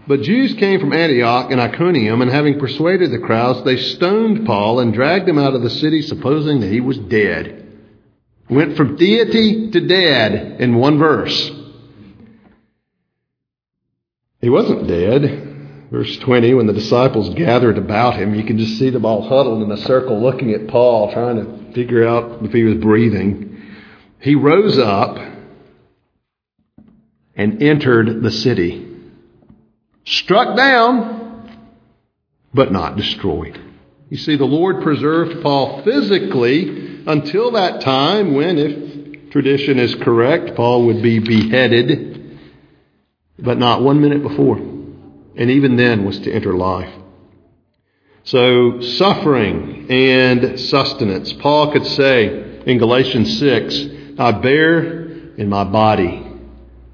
But 0.08 0.22
Jews 0.22 0.54
came 0.54 0.80
from 0.80 0.94
Antioch 0.94 1.50
and 1.50 1.60
Iconium, 1.60 2.22
and 2.22 2.30
having 2.30 2.58
persuaded 2.58 3.10
the 3.10 3.18
crowds, 3.18 3.62
they 3.64 3.76
stoned 3.76 4.46
Paul 4.46 4.80
and 4.80 4.94
dragged 4.94 5.28
him 5.28 5.38
out 5.38 5.54
of 5.54 5.60
the 5.60 5.68
city, 5.68 6.00
supposing 6.00 6.60
that 6.60 6.72
he 6.72 6.80
was 6.80 6.96
dead. 6.96 7.66
Went 8.48 8.74
from 8.78 8.96
deity 8.96 9.70
to 9.70 9.86
dead 9.86 10.62
in 10.62 10.76
one 10.76 10.98
verse. 10.98 11.50
He 14.40 14.48
wasn't 14.48 14.88
dead. 14.88 15.44
Verse 15.90 16.16
20, 16.18 16.54
when 16.54 16.66
the 16.66 16.72
disciples 16.72 17.34
gathered 17.34 17.76
about 17.76 18.16
him, 18.16 18.34
you 18.34 18.44
can 18.44 18.56
just 18.58 18.78
see 18.78 18.88
them 18.88 19.04
all 19.04 19.28
huddled 19.28 19.62
in 19.62 19.70
a 19.70 19.76
circle 19.76 20.22
looking 20.22 20.52
at 20.52 20.68
Paul, 20.68 21.12
trying 21.12 21.36
to 21.36 21.72
figure 21.74 22.08
out 22.08 22.42
if 22.42 22.52
he 22.52 22.64
was 22.64 22.76
breathing. 22.76 23.60
He 24.20 24.34
rose 24.34 24.78
up 24.78 25.18
and 27.36 27.62
entered 27.62 28.22
the 28.22 28.30
city. 28.30 28.87
Struck 30.08 30.56
down, 30.56 31.60
but 32.54 32.72
not 32.72 32.96
destroyed. 32.96 33.60
You 34.08 34.16
see, 34.16 34.36
the 34.36 34.46
Lord 34.46 34.82
preserved 34.82 35.42
Paul 35.42 35.82
physically 35.82 37.04
until 37.06 37.50
that 37.52 37.82
time 37.82 38.34
when, 38.34 38.56
if 38.58 39.30
tradition 39.30 39.78
is 39.78 39.94
correct, 39.96 40.56
Paul 40.56 40.86
would 40.86 41.02
be 41.02 41.18
beheaded, 41.18 42.38
but 43.38 43.58
not 43.58 43.82
one 43.82 44.00
minute 44.00 44.22
before. 44.22 44.56
And 44.56 45.50
even 45.50 45.76
then 45.76 46.06
was 46.06 46.18
to 46.20 46.32
enter 46.32 46.54
life. 46.54 46.92
So, 48.24 48.80
suffering 48.80 49.90
and 49.90 50.58
sustenance. 50.58 51.34
Paul 51.34 51.72
could 51.72 51.86
say 51.86 52.62
in 52.64 52.78
Galatians 52.78 53.38
6, 53.38 53.86
I 54.18 54.32
bear 54.32 55.34
in 55.36 55.50
my 55.50 55.64
body 55.64 56.26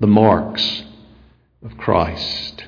the 0.00 0.08
marks 0.08 0.82
of 1.64 1.76
Christ. 1.78 2.64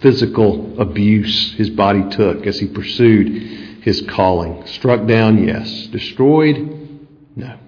Physical 0.00 0.80
abuse 0.80 1.52
his 1.54 1.70
body 1.70 2.08
took 2.10 2.46
as 2.46 2.58
he 2.58 2.66
pursued 2.66 3.82
his 3.82 4.02
calling. 4.02 4.66
Struck 4.66 5.06
down, 5.06 5.46
yes. 5.46 5.86
Destroyed? 5.88 6.98
No. 7.36 7.58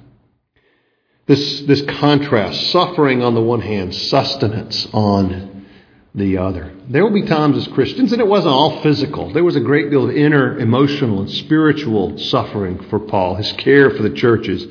This, 1.26 1.60
this 1.62 1.82
contrast, 1.82 2.70
suffering 2.70 3.22
on 3.22 3.34
the 3.34 3.40
one 3.40 3.60
hand, 3.60 3.94
sustenance 3.94 4.86
on 4.92 5.66
the 6.14 6.38
other. 6.38 6.72
There 6.88 7.04
will 7.04 7.12
be 7.12 7.26
times 7.26 7.56
as 7.56 7.72
Christians, 7.72 8.12
and 8.12 8.20
it 8.20 8.26
wasn't 8.26 8.54
all 8.54 8.82
physical. 8.82 9.32
There 9.32 9.44
was 9.44 9.56
a 9.56 9.60
great 9.60 9.90
deal 9.90 10.08
of 10.08 10.14
inner 10.14 10.58
emotional 10.58 11.20
and 11.20 11.30
spiritual 11.30 12.18
suffering 12.18 12.82
for 12.90 12.98
Paul, 12.98 13.36
his 13.36 13.52
care 13.52 13.90
for 13.90 14.02
the 14.02 14.10
churches 14.10 14.66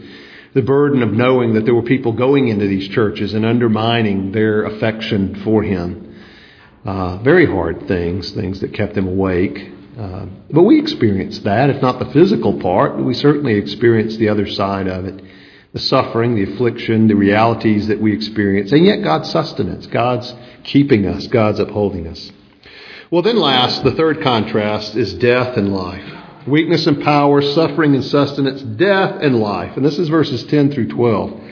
the 0.53 0.61
burden 0.61 1.01
of 1.01 1.11
knowing 1.11 1.53
that 1.53 1.65
there 1.65 1.75
were 1.75 1.81
people 1.81 2.11
going 2.11 2.49
into 2.49 2.67
these 2.67 2.89
churches 2.89 3.33
and 3.33 3.45
undermining 3.45 4.31
their 4.31 4.63
affection 4.63 5.35
for 5.43 5.63
him. 5.63 6.10
Uh, 6.83 7.17
very 7.17 7.45
hard 7.45 7.87
things, 7.87 8.31
things 8.31 8.59
that 8.61 8.73
kept 8.73 8.95
them 8.95 9.07
awake. 9.07 9.71
Uh, 9.99 10.25
but 10.49 10.63
we 10.63 10.79
experienced 10.79 11.43
that, 11.43 11.69
if 11.69 11.81
not 11.81 11.99
the 11.99 12.11
physical 12.11 12.59
part, 12.59 12.97
we 12.97 13.13
certainly 13.13 13.53
experienced 13.55 14.17
the 14.17 14.29
other 14.29 14.47
side 14.47 14.87
of 14.87 15.05
it. 15.05 15.23
The 15.73 15.79
suffering, 15.79 16.35
the 16.35 16.51
affliction, 16.51 17.07
the 17.07 17.15
realities 17.15 17.87
that 17.87 18.01
we 18.01 18.13
experience, 18.13 18.71
and 18.73 18.85
yet 18.85 19.03
God's 19.03 19.29
sustenance, 19.31 19.87
God's 19.87 20.33
keeping 20.63 21.05
us, 21.05 21.27
God's 21.27 21.59
upholding 21.59 22.07
us. 22.07 22.31
Well, 23.09 23.21
then 23.21 23.37
last, 23.37 23.83
the 23.83 23.91
third 23.91 24.21
contrast 24.21 24.95
is 24.95 25.13
death 25.13 25.55
and 25.57 25.73
life 25.73 26.21
weakness 26.47 26.87
and 26.87 27.01
power, 27.03 27.41
suffering 27.41 27.95
and 27.95 28.03
sustenance, 28.03 28.61
death 28.61 29.21
and 29.21 29.39
life. 29.39 29.75
And 29.77 29.85
this 29.85 29.99
is 29.99 30.09
verses 30.09 30.43
10 30.45 30.71
through 30.71 30.87
12. 30.89 31.50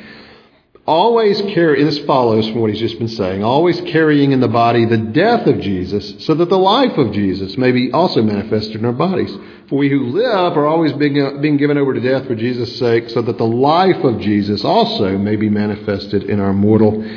Always 0.90 1.40
carry, 1.54 1.84
this 1.84 2.00
follows 2.00 2.50
from 2.50 2.62
what 2.62 2.72
he's 2.72 2.80
just 2.80 2.98
been 2.98 3.10
saying, 3.10 3.44
always 3.44 3.80
carrying 3.82 4.32
in 4.32 4.40
the 4.40 4.48
body 4.48 4.86
the 4.86 4.98
death 4.98 5.46
of 5.46 5.62
Jesus, 5.62 6.26
so 6.26 6.34
that 6.34 6.50
the 6.50 6.58
life 6.58 6.98
of 6.98 7.12
Jesus 7.12 7.56
may 7.60 7.72
be 7.72 7.92
also 7.92 8.24
manifested 8.24 8.78
in 8.78 8.86
our 8.86 8.92
bodies. 8.92 9.30
For 9.68 9.78
we 9.78 9.88
who 9.88 10.08
live 10.08 10.58
are 10.58 10.66
always 10.66 10.92
being, 10.94 11.42
being 11.42 11.58
given 11.58 11.78
over 11.78 11.94
to 11.94 12.00
death 12.00 12.26
for 12.26 12.34
Jesus' 12.34 12.80
sake, 12.80 13.12
so 13.12 13.22
that 13.22 13.38
the 13.38 13.46
life 13.46 14.04
of 14.04 14.20
Jesus 14.20 14.66
also 14.66 15.16
may 15.16 15.36
be 15.36 15.48
manifested 15.48 16.24
in 16.24 16.40
our 16.40 16.54
mortal 16.54 17.08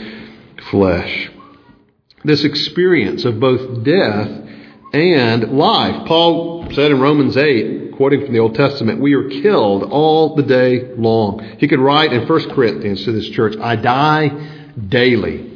flesh. 0.71 1.31
This 2.25 2.45
experience 2.45 3.25
of 3.25 3.41
both 3.41 3.85
death 3.85 4.29
and 4.93 5.57
life. 5.57 6.07
Paul 6.07 6.69
said 6.73 6.91
in 6.91 7.01
Romans 7.01 7.37
8, 7.37 7.93
quoting 7.97 8.25
from 8.25 8.33
the 8.33 8.41
Old 8.41 8.55
Testament, 8.55 9.01
we 9.01 9.15
are 9.15 9.29
killed 9.29 9.85
all 9.85 10.35
the 10.35 10.43
day 10.43 10.93
long. 10.97 11.57
He 11.59 11.69
could 11.69 11.81
write 11.81 12.13
in 12.13 12.29
1 12.29 12.51
Corinthians 12.51 13.05
to 13.05 13.13
this 13.13 13.29
church, 13.31 13.57
I 13.59 13.77
die 13.77 14.29
daily. 14.89 15.51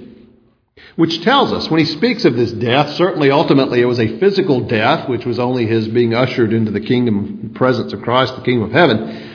Which 0.96 1.22
tells 1.22 1.52
us, 1.52 1.70
when 1.70 1.80
he 1.80 1.86
speaks 1.86 2.24
of 2.24 2.36
this 2.36 2.52
death, 2.52 2.94
certainly 2.94 3.30
ultimately 3.30 3.82
it 3.82 3.86
was 3.86 4.00
a 4.00 4.18
physical 4.18 4.62
death, 4.62 5.08
which 5.08 5.26
was 5.26 5.38
only 5.38 5.66
his 5.66 5.88
being 5.88 6.14
ushered 6.14 6.54
into 6.54 6.70
the 6.70 6.80
kingdom 6.80 7.52
presence 7.54 7.92
of 7.92 8.00
Christ, 8.00 8.34
the 8.36 8.42
kingdom 8.42 8.64
of 8.64 8.72
heaven. 8.72 9.32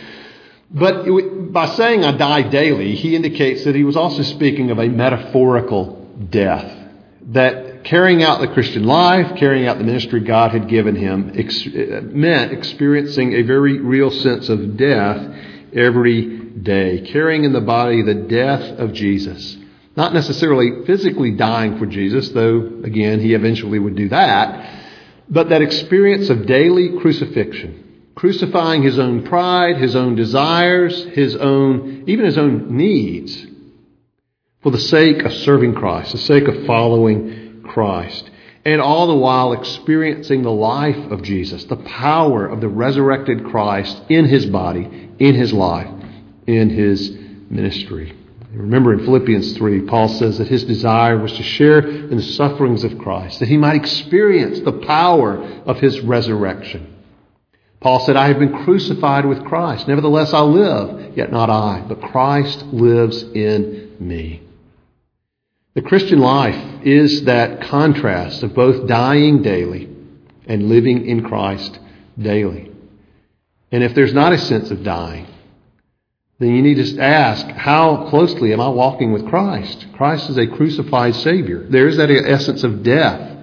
But 0.72 1.06
by 1.52 1.68
saying 1.76 2.04
I 2.04 2.18
die 2.18 2.44
daily, 2.44 2.96
he 2.96 3.16
indicates 3.16 3.66
that 3.66 3.76
he 3.76 3.84
was 3.84 3.96
also 3.96 4.24
speaking 4.24 4.72
of 4.72 4.80
a 4.80 4.88
metaphorical 4.88 6.10
death. 6.30 6.78
That 7.28 7.71
carrying 7.84 8.24
out 8.24 8.42
the 8.42 8.48
Christian 8.48 8.84
life, 8.84 9.38
carrying 9.38 9.68
out 9.68 9.78
the 9.78 9.84
ministry 9.84 10.22
God 10.22 10.52
had 10.52 10.68
given 10.68 10.96
him, 10.96 11.34
ex- 11.36 11.66
uh, 11.68 12.02
meant 12.04 12.52
experiencing 12.52 13.34
a 13.34 13.42
very 13.42 13.80
real 13.80 14.12
sense 14.12 14.50
of 14.50 14.78
death 14.78 15.36
every 15.74 16.40
day, 16.50 17.02
carrying 17.12 17.44
in 17.44 17.54
the 17.54 17.62
body 17.62 18.02
the 18.02 18.14
death 18.14 18.80
of 18.80 18.94
Jesus. 18.94 19.58
Not 19.96 20.14
necessarily 20.14 20.86
physically 20.86 21.32
dying 21.32 21.78
for 21.78 21.86
Jesus, 21.86 22.30
though, 22.30 22.82
again, 22.84 23.20
he 23.20 23.34
eventually 23.34 23.80
would 23.80 23.96
do 23.96 24.10
that, 24.10 24.80
but 25.30 25.50
that 25.50 25.62
experience 25.62 26.30
of 26.30 26.46
daily 26.46 26.98
crucifixion, 27.00 28.10
crucifying 28.16 28.84
his 28.84 29.00
own 29.00 29.24
pride, 29.24 29.78
his 29.78 29.96
own 29.96 30.16
desires, 30.16 31.04
his 31.06 31.36
own, 31.36 32.04
even 32.08 32.26
his 32.26 32.38
own 32.38 32.76
needs, 32.76 33.46
for 34.62 34.72
the 34.72 34.80
sake 34.80 35.24
of 35.24 35.34
serving 35.34 35.74
Christ, 35.74 36.12
the 36.12 36.18
sake 36.20 36.48
of 36.48 36.66
following 36.66 37.41
Christ. 37.64 38.30
And 38.64 38.80
all 38.80 39.08
the 39.08 39.16
while 39.16 39.54
experiencing 39.54 40.44
the 40.44 40.52
life 40.52 41.12
of 41.12 41.24
Jesus, 41.24 41.64
the 41.66 41.78
power 41.78 42.46
of 42.46 42.62
the 42.62 42.68
resurrected 42.68 43.46
Christ 43.46 44.00
in 44.10 44.26
his 44.26 44.46
body, 44.46 45.10
in 45.18 45.36
his 45.36 45.52
life, 45.52 45.90
in 46.46 46.70
his 46.70 47.10
ministry. 47.50 48.16
Remember 48.54 48.94
in 48.94 49.06
Philippians 49.06 49.54
3, 49.54 49.82
Paul 49.84 50.10
says 50.10 50.38
that 50.38 50.48
his 50.48 50.66
desire 50.66 51.18
was 51.18 51.32
to 51.34 51.44
share 51.44 51.80
in 51.80 52.18
the 52.18 52.22
sufferings 52.22 52.84
of 52.84 52.98
Christ, 53.00 53.40
that 53.40 53.48
he 53.48 53.58
might 53.58 53.78
experience 53.78 54.60
the 54.60 54.74
power 54.74 55.42
of 55.66 55.80
his 55.80 56.02
resurrection. 56.02 56.98
Paul 57.80 58.02
said, 58.02 58.16
I 58.16 58.28
have 58.28 58.40
been 58.40 58.64
crucified 58.64 59.26
with 59.26 59.44
Christ. 59.46 59.88
Nevertheless, 59.88 60.34
I 60.34 60.42
live, 60.42 61.18
yet 61.18 61.32
not 61.32 61.50
I, 61.50 61.84
but 61.88 62.02
Christ 62.02 62.64
lives 62.68 63.24
in 63.24 63.96
me. 64.00 64.44
The 65.74 65.82
Christian 65.82 66.20
life 66.20 66.84
is 66.84 67.24
that 67.24 67.62
contrast 67.62 68.44
of 68.44 68.54
both 68.54 68.88
dying 68.88 69.42
daily 69.42 69.90
and 70.46 70.68
living 70.68 71.08
in 71.08 71.24
Christ 71.24 71.80
daily. 72.20 72.72
And 73.72 73.84
if 73.84 73.96
there's 73.96 74.14
not 74.14 74.34
a 74.34 74.38
sense 74.38 74.70
of 74.70 74.84
dying, 74.84 75.28
then 76.40 76.56
you 76.56 76.62
need 76.62 76.84
to 76.84 77.02
ask, 77.02 77.46
how 77.48 78.10
closely 78.10 78.52
am 78.52 78.60
I 78.60 78.68
walking 78.68 79.14
with 79.14 79.30
Christ? 79.30 79.86
Christ 79.94 80.30
is 80.30 80.38
a 80.38 80.48
crucified 80.48 81.16
Savior. 81.16 81.66
There 81.70 81.88
is 81.88 81.96
that 81.98 82.10
essence 82.12 82.64
of 82.66 82.84
death 82.84 83.38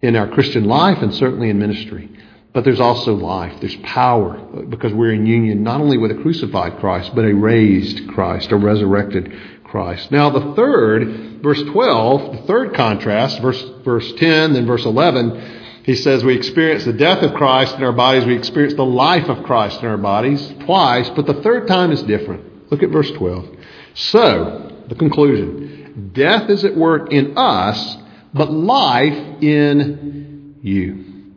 in 0.00 0.16
our 0.16 0.26
Christian 0.26 0.64
life 0.64 0.98
and 1.02 1.14
certainly 1.14 1.50
in 1.50 1.58
ministry. 1.58 2.08
But 2.52 2.64
there's 2.64 2.80
also 2.80 3.14
life. 3.14 3.60
There's 3.60 3.76
power 3.76 4.38
because 4.68 4.92
we're 4.92 5.12
in 5.12 5.24
union 5.24 5.62
not 5.62 5.80
only 5.80 5.98
with 5.98 6.10
a 6.10 6.20
crucified 6.20 6.78
Christ, 6.80 7.14
but 7.14 7.24
a 7.24 7.32
raised 7.32 8.08
Christ, 8.08 8.50
a 8.50 8.56
resurrected 8.56 9.32
Christ. 9.72 10.10
Now, 10.10 10.28
the 10.28 10.54
third, 10.54 11.40
verse 11.42 11.62
12, 11.62 12.32
the 12.36 12.42
third 12.46 12.74
contrast, 12.74 13.40
verse, 13.40 13.64
verse 13.82 14.12
10, 14.18 14.52
then 14.52 14.66
verse 14.66 14.84
11, 14.84 15.60
he 15.84 15.96
says 15.96 16.22
we 16.22 16.36
experience 16.36 16.84
the 16.84 16.92
death 16.92 17.22
of 17.22 17.32
Christ 17.32 17.76
in 17.76 17.82
our 17.82 17.92
bodies, 17.92 18.26
we 18.26 18.36
experience 18.36 18.74
the 18.74 18.84
life 18.84 19.30
of 19.30 19.42
Christ 19.44 19.80
in 19.80 19.88
our 19.88 19.96
bodies 19.96 20.46
twice, 20.66 21.08
but 21.16 21.26
the 21.26 21.40
third 21.40 21.68
time 21.68 21.90
is 21.90 22.02
different. 22.02 22.70
Look 22.70 22.82
at 22.82 22.90
verse 22.90 23.10
12. 23.12 23.48
So, 23.94 24.84
the 24.88 24.94
conclusion 24.94 26.12
death 26.12 26.50
is 26.50 26.66
at 26.66 26.76
work 26.76 27.10
in 27.10 27.38
us, 27.38 27.96
but 28.34 28.52
life 28.52 29.42
in 29.42 30.58
you. 30.60 31.32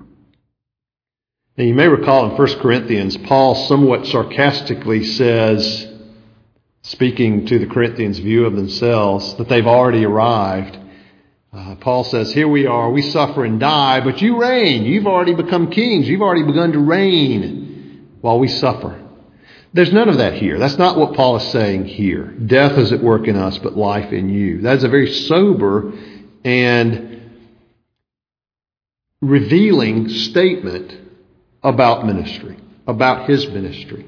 Now, 1.56 1.64
you 1.64 1.74
may 1.74 1.88
recall 1.88 2.30
in 2.30 2.38
1 2.38 2.60
Corinthians, 2.60 3.16
Paul 3.16 3.56
somewhat 3.56 4.06
sarcastically 4.08 5.06
says, 5.06 5.88
speaking 6.86 7.48
to 7.48 7.58
the 7.58 7.66
Corinthians' 7.66 8.20
view 8.20 8.46
of 8.46 8.56
themselves, 8.56 9.36
that 9.36 9.50
they've 9.50 9.66
already 9.66 10.06
arrived. 10.06 10.78
Uh, 11.52 11.76
Paul 11.76 12.04
says, 12.04 12.32
Here 12.32 12.48
we 12.48 12.68
are, 12.68 12.92
we 12.92 13.02
suffer 13.02 13.44
and 13.44 13.60
die, 13.60 14.02
but 14.02 14.22
you 14.22 14.40
reign. 14.40 14.84
You've 14.84 15.08
already 15.08 15.34
become 15.34 15.72
kings. 15.72 16.08
You've 16.08 16.22
already 16.22 16.44
begun 16.44 16.74
to 16.74 16.80
reign 16.80 18.18
while 18.22 18.40
we 18.40 18.48
suffer. 18.48 19.02
There's 19.74 19.92
none 19.92 20.10
of 20.10 20.20
that 20.20 20.36
here. 20.36 20.60
That's 20.60 20.78
not 20.78 20.96
what 20.98 21.16
Paul 21.16 21.38
is 21.38 21.48
saying 21.52 21.86
here. 21.86 22.28
Death 22.28 22.78
is 22.78 22.92
at 22.92 23.02
work 23.02 23.28
in 23.28 23.36
us, 23.36 23.58
but 23.58 23.76
life 23.76 24.14
in 24.14 24.30
you. 24.30 24.62
That 24.62 24.78
is 24.78 24.84
a 24.84 24.90
very 24.90 25.12
sober 25.12 25.92
and 26.44 27.32
revealing 29.22 30.08
statement 30.10 30.96
about 31.64 32.06
ministry, 32.06 32.58
about 32.88 33.28
his 33.28 33.48
ministry. 33.48 34.06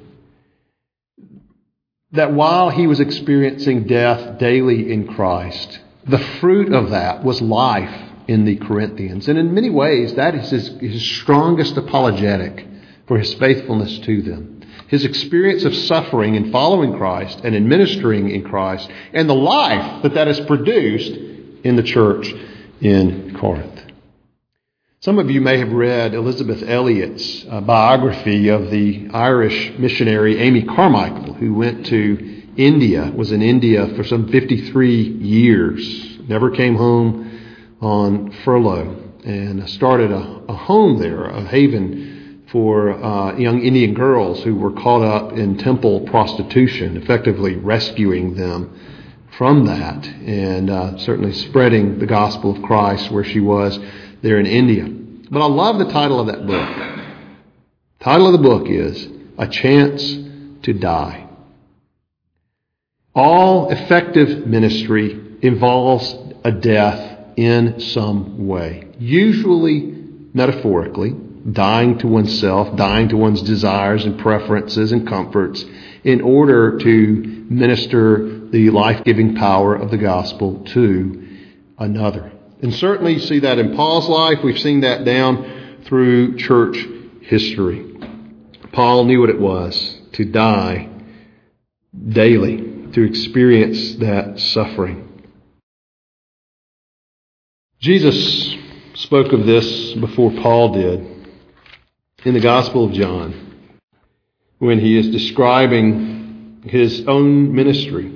That 2.13 2.33
while 2.33 2.69
he 2.69 2.87
was 2.87 2.99
experiencing 3.01 3.85
death 3.85 4.39
daily 4.39 4.91
in 4.91 5.07
Christ, 5.07 5.79
the 6.05 6.19
fruit 6.39 6.71
of 6.71 6.91
that 6.91 7.23
was 7.23 7.41
life 7.41 7.93
in 8.27 8.45
the 8.45 8.55
Corinthians. 8.55 9.27
And 9.27 9.37
in 9.37 9.53
many 9.53 9.69
ways, 9.69 10.13
that 10.13 10.33
is 10.35 10.49
his, 10.49 10.67
his 10.79 11.09
strongest 11.17 11.75
apologetic 11.75 12.65
for 13.07 13.17
his 13.17 13.33
faithfulness 13.33 13.99
to 13.99 14.21
them. 14.21 14.61
His 14.87 15.03
experience 15.03 15.65
of 15.65 15.75
suffering 15.75 16.35
in 16.35 16.51
following 16.51 16.97
Christ 16.97 17.41
and 17.43 17.53
in 17.53 17.67
ministering 17.67 18.29
in 18.29 18.43
Christ, 18.43 18.89
and 19.11 19.29
the 19.29 19.35
life 19.35 20.03
that 20.03 20.13
that 20.13 20.27
has 20.27 20.39
produced 20.41 21.11
in 21.11 21.75
the 21.75 21.83
church 21.83 22.33
in 22.79 23.35
Corinth. 23.37 23.76
Some 24.99 25.19
of 25.19 25.29
you 25.29 25.41
may 25.41 25.59
have 25.59 25.71
read 25.71 26.15
Elisabeth 26.15 26.63
Elliot's 26.67 27.45
uh, 27.47 27.61
biography 27.61 28.47
of 28.47 28.71
the 28.71 29.07
Irish 29.13 29.77
missionary 29.77 30.39
Amy 30.39 30.63
Carmichael, 30.63 31.35
who 31.35 31.53
went 31.53 31.85
to 31.85 32.43
India, 32.57 33.13
was 33.15 33.31
in 33.31 33.43
India 33.43 33.89
for 33.95 34.03
some 34.03 34.27
53 34.31 34.91
years, 34.91 36.17
never 36.27 36.49
came 36.49 36.75
home 36.75 37.77
on 37.79 38.31
furlough, 38.43 39.11
and 39.23 39.69
started 39.69 40.11
a, 40.11 40.41
a 40.49 40.55
home 40.55 40.97
there, 40.97 41.25
a 41.25 41.43
haven 41.43 42.45
for 42.51 42.91
uh, 42.91 43.37
young 43.37 43.61
Indian 43.61 43.93
girls 43.93 44.43
who 44.43 44.55
were 44.55 44.71
caught 44.71 45.03
up 45.03 45.31
in 45.33 45.59
temple 45.59 46.07
prostitution, 46.07 46.97
effectively 46.97 47.55
rescuing 47.55 48.33
them 48.33 48.75
from 49.37 49.65
that, 49.65 50.07
and 50.07 50.71
uh, 50.71 50.97
certainly 50.97 51.33
spreading 51.33 51.99
the 51.99 52.07
gospel 52.07 52.55
of 52.55 52.63
Christ 52.63 53.11
where 53.11 53.23
she 53.23 53.39
was 53.39 53.79
there 54.21 54.39
in 54.39 54.45
India. 54.45 54.87
But 55.29 55.41
I 55.41 55.47
love 55.47 55.79
the 55.79 55.91
title 55.91 56.19
of 56.19 56.27
that 56.27 56.45
book. 56.45 56.75
The 57.99 58.03
title 58.03 58.27
of 58.27 58.33
the 58.33 58.47
book 58.47 58.67
is 58.69 59.07
A 59.37 59.47
Chance 59.47 60.03
to 60.63 60.73
Die. 60.73 61.27
All 63.13 63.69
effective 63.69 64.45
ministry 64.45 65.37
involves 65.41 66.15
a 66.43 66.51
death 66.51 67.35
in 67.35 67.79
some 67.79 68.47
way. 68.47 68.87
Usually 68.99 69.81
metaphorically, 70.33 71.15
dying 71.51 71.97
to 71.99 72.07
oneself, 72.07 72.75
dying 72.75 73.09
to 73.09 73.17
one's 73.17 73.41
desires 73.41 74.05
and 74.05 74.19
preferences 74.19 74.91
and 74.91 75.07
comforts 75.07 75.63
in 76.03 76.21
order 76.21 76.77
to 76.77 77.45
minister 77.49 78.47
the 78.49 78.69
life 78.69 79.03
giving 79.03 79.35
power 79.35 79.75
of 79.75 79.91
the 79.91 79.97
gospel 79.97 80.63
to 80.65 81.27
another. 81.77 82.31
And 82.61 82.73
certainly 82.73 83.13
you 83.13 83.19
see 83.19 83.39
that 83.39 83.59
in 83.59 83.75
Paul's 83.75 84.09
life. 84.09 84.39
We've 84.43 84.59
seen 84.59 84.81
that 84.81 85.05
down 85.05 85.83
through 85.85 86.37
church 86.37 86.77
history. 87.21 87.95
Paul 88.71 89.05
knew 89.05 89.21
what 89.21 89.29
it 89.29 89.39
was 89.39 89.99
to 90.13 90.25
die 90.25 90.89
daily, 92.09 92.57
to 92.93 93.03
experience 93.03 93.95
that 93.95 94.39
suffering. 94.39 95.03
Jesus 97.79 98.55
spoke 98.95 99.33
of 99.33 99.45
this 99.45 99.93
before 99.93 100.31
Paul 100.31 100.73
did 100.73 101.05
in 102.25 102.33
the 102.33 102.39
Gospel 102.39 102.85
of 102.85 102.93
John 102.93 103.43
when 104.57 104.79
he 104.79 104.97
is 104.97 105.09
describing 105.09 106.63
his 106.65 107.07
own 107.07 107.53
ministry, 107.53 108.11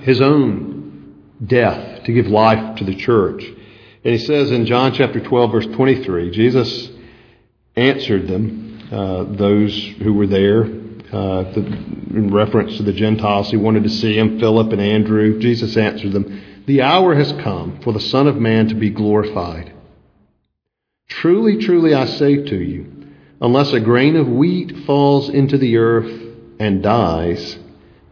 his 0.00 0.22
own 0.22 1.22
death 1.44 2.04
to 2.04 2.12
give 2.12 2.26
life 2.26 2.76
to 2.76 2.84
the 2.84 2.94
church. 2.94 3.44
And 4.06 4.14
he 4.14 4.24
says 4.24 4.52
in 4.52 4.66
John 4.66 4.94
chapter 4.94 5.18
12, 5.18 5.50
verse 5.50 5.66
23, 5.66 6.30
Jesus 6.30 6.90
answered 7.74 8.28
them, 8.28 8.78
uh, 8.92 9.24
those 9.24 9.76
who 10.00 10.14
were 10.14 10.28
there, 10.28 10.62
uh, 10.62 11.42
the, 11.50 11.66
in 12.14 12.32
reference 12.32 12.76
to 12.76 12.84
the 12.84 12.92
Gentiles 12.92 13.50
who 13.50 13.58
wanted 13.58 13.82
to 13.82 13.90
see 13.90 14.16
him, 14.16 14.38
Philip 14.38 14.70
and 14.70 14.80
Andrew. 14.80 15.40
Jesus 15.40 15.76
answered 15.76 16.12
them, 16.12 16.40
The 16.66 16.82
hour 16.82 17.16
has 17.16 17.32
come 17.42 17.80
for 17.80 17.92
the 17.92 17.98
Son 17.98 18.28
of 18.28 18.36
Man 18.36 18.68
to 18.68 18.76
be 18.76 18.90
glorified. 18.90 19.74
Truly, 21.08 21.56
truly, 21.56 21.92
I 21.92 22.06
say 22.06 22.36
to 22.36 22.56
you, 22.62 23.08
unless 23.40 23.72
a 23.72 23.80
grain 23.80 24.14
of 24.14 24.28
wheat 24.28 24.86
falls 24.86 25.30
into 25.30 25.58
the 25.58 25.78
earth 25.78 26.32
and 26.60 26.80
dies, 26.80 27.58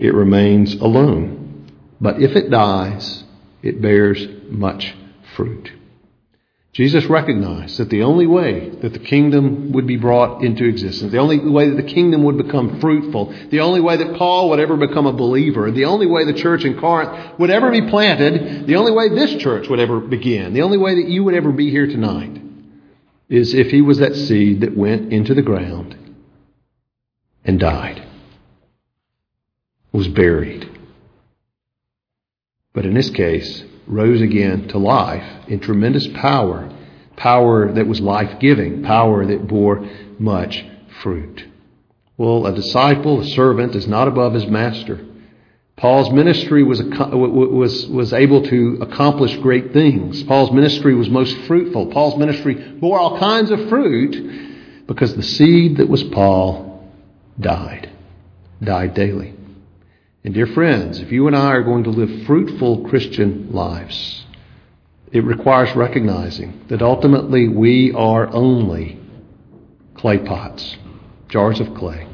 it 0.00 0.12
remains 0.12 0.74
alone. 0.74 1.70
But 2.00 2.20
if 2.20 2.35
it 2.35 2.50
dies, 2.50 3.22
it 3.62 3.80
bears 3.80 4.26
much 4.48 4.92
fruit. 5.37 5.70
Jesus 6.74 7.04
recognized 7.04 7.78
that 7.78 7.88
the 7.88 8.02
only 8.02 8.26
way 8.26 8.68
that 8.68 8.92
the 8.92 8.98
kingdom 8.98 9.70
would 9.72 9.87
be 9.87 9.96
brought 9.96 10.42
into 10.42 10.64
existence, 10.64 11.12
the 11.12 11.18
only 11.18 11.38
way 11.38 11.70
that 11.70 11.76
the 11.76 11.94
kingdom 11.94 12.24
would 12.24 12.37
become 12.37 12.80
fruitful, 12.80 13.32
the 13.50 13.60
only 13.60 13.80
way 13.80 13.96
that 13.96 14.16
Paul 14.16 14.50
would 14.50 14.58
ever 14.58 14.76
become 14.76 15.06
a 15.06 15.12
believer, 15.12 15.70
the 15.70 15.84
only 15.84 16.06
way 16.06 16.24
the 16.24 16.32
church 16.32 16.64
in 16.64 16.76
Corinth 16.80 17.38
would 17.38 17.50
ever 17.50 17.70
be 17.70 17.88
planted, 17.88 18.66
the 18.66 18.74
only 18.74 18.90
way 18.90 19.08
this 19.08 19.37
church 19.37 19.68
would 19.68 19.78
ever 19.78 20.00
begin, 20.00 20.52
the 20.52 20.62
only 20.62 20.76
way 20.76 20.96
that 20.96 21.08
you 21.08 21.22
would 21.22 21.34
ever 21.34 21.52
be 21.52 21.70
here 21.70 21.87
tonight 21.87 22.42
is 23.28 23.54
if 23.54 23.68
he 23.68 23.80
was 23.80 23.98
that 23.98 24.16
seed 24.16 24.62
that 24.62 24.76
went 24.76 25.12
into 25.12 25.32
the 25.32 25.42
ground 25.42 25.96
and 27.44 27.60
died, 27.60 28.04
was 29.92 30.08
buried. 30.08 30.73
But 32.74 32.84
in 32.84 32.92
this 32.92 33.08
case, 33.10 33.64
rose 33.87 34.20
again 34.20 34.68
to 34.68 34.78
life 34.78 35.48
in 35.48 35.60
tremendous 35.60 36.08
power, 36.08 36.70
power 37.16 37.72
that 37.72 37.87
was 37.87 38.00
life 38.00 38.40
giving, 38.40 38.82
power 38.82 39.24
that 39.24 39.46
bore 39.46 39.88
much 40.18 40.64
fruit. 41.00 41.46
Well, 42.16 42.46
a 42.46 42.54
disciple, 42.54 43.20
a 43.20 43.24
servant, 43.24 43.76
is 43.76 43.87
not 43.87 44.08
above 44.08 44.34
his 44.34 44.46
master. 44.46 45.00
Paul's 45.76 46.12
ministry 46.12 46.62
was, 46.62 46.82
was, 46.82 47.87
was 47.87 48.12
able 48.12 48.42
to 48.44 48.78
accomplish 48.80 49.37
great 49.38 49.72
things. 49.72 50.22
Paul's 50.24 50.52
ministry 50.52 50.94
was 50.94 51.08
most 51.08 51.37
fruitful. 51.46 51.87
Paul's 51.87 52.16
ministry 52.16 52.54
bore 52.54 52.98
all 52.98 53.18
kinds 53.18 53.50
of 53.50 53.68
fruit 53.68 54.87
because 54.87 55.14
the 55.16 55.22
seed 55.22 55.78
that 55.78 55.88
was 55.88 56.02
Paul 56.04 56.88
died, 57.40 57.90
died 58.62 58.94
daily. 58.94 59.34
And 60.24 60.32
dear 60.32 60.46
friends, 60.46 61.00
if 61.00 61.12
you 61.12 61.26
and 61.26 61.37
I 61.37 61.48
are 61.48 61.62
going 61.62 61.84
to 61.84 61.90
live 61.90 62.24
fruitful 62.26 62.88
Christian 62.88 63.52
lives, 63.52 64.24
it 65.12 65.22
requires 65.22 65.76
recognizing 65.76 66.64
that 66.68 66.80
ultimately 66.80 67.46
we 67.46 67.92
are 67.92 68.32
only 68.32 68.98
clay 69.92 70.16
pots, 70.16 70.78
jars 71.28 71.60
of 71.60 71.74
clay. 71.74 72.08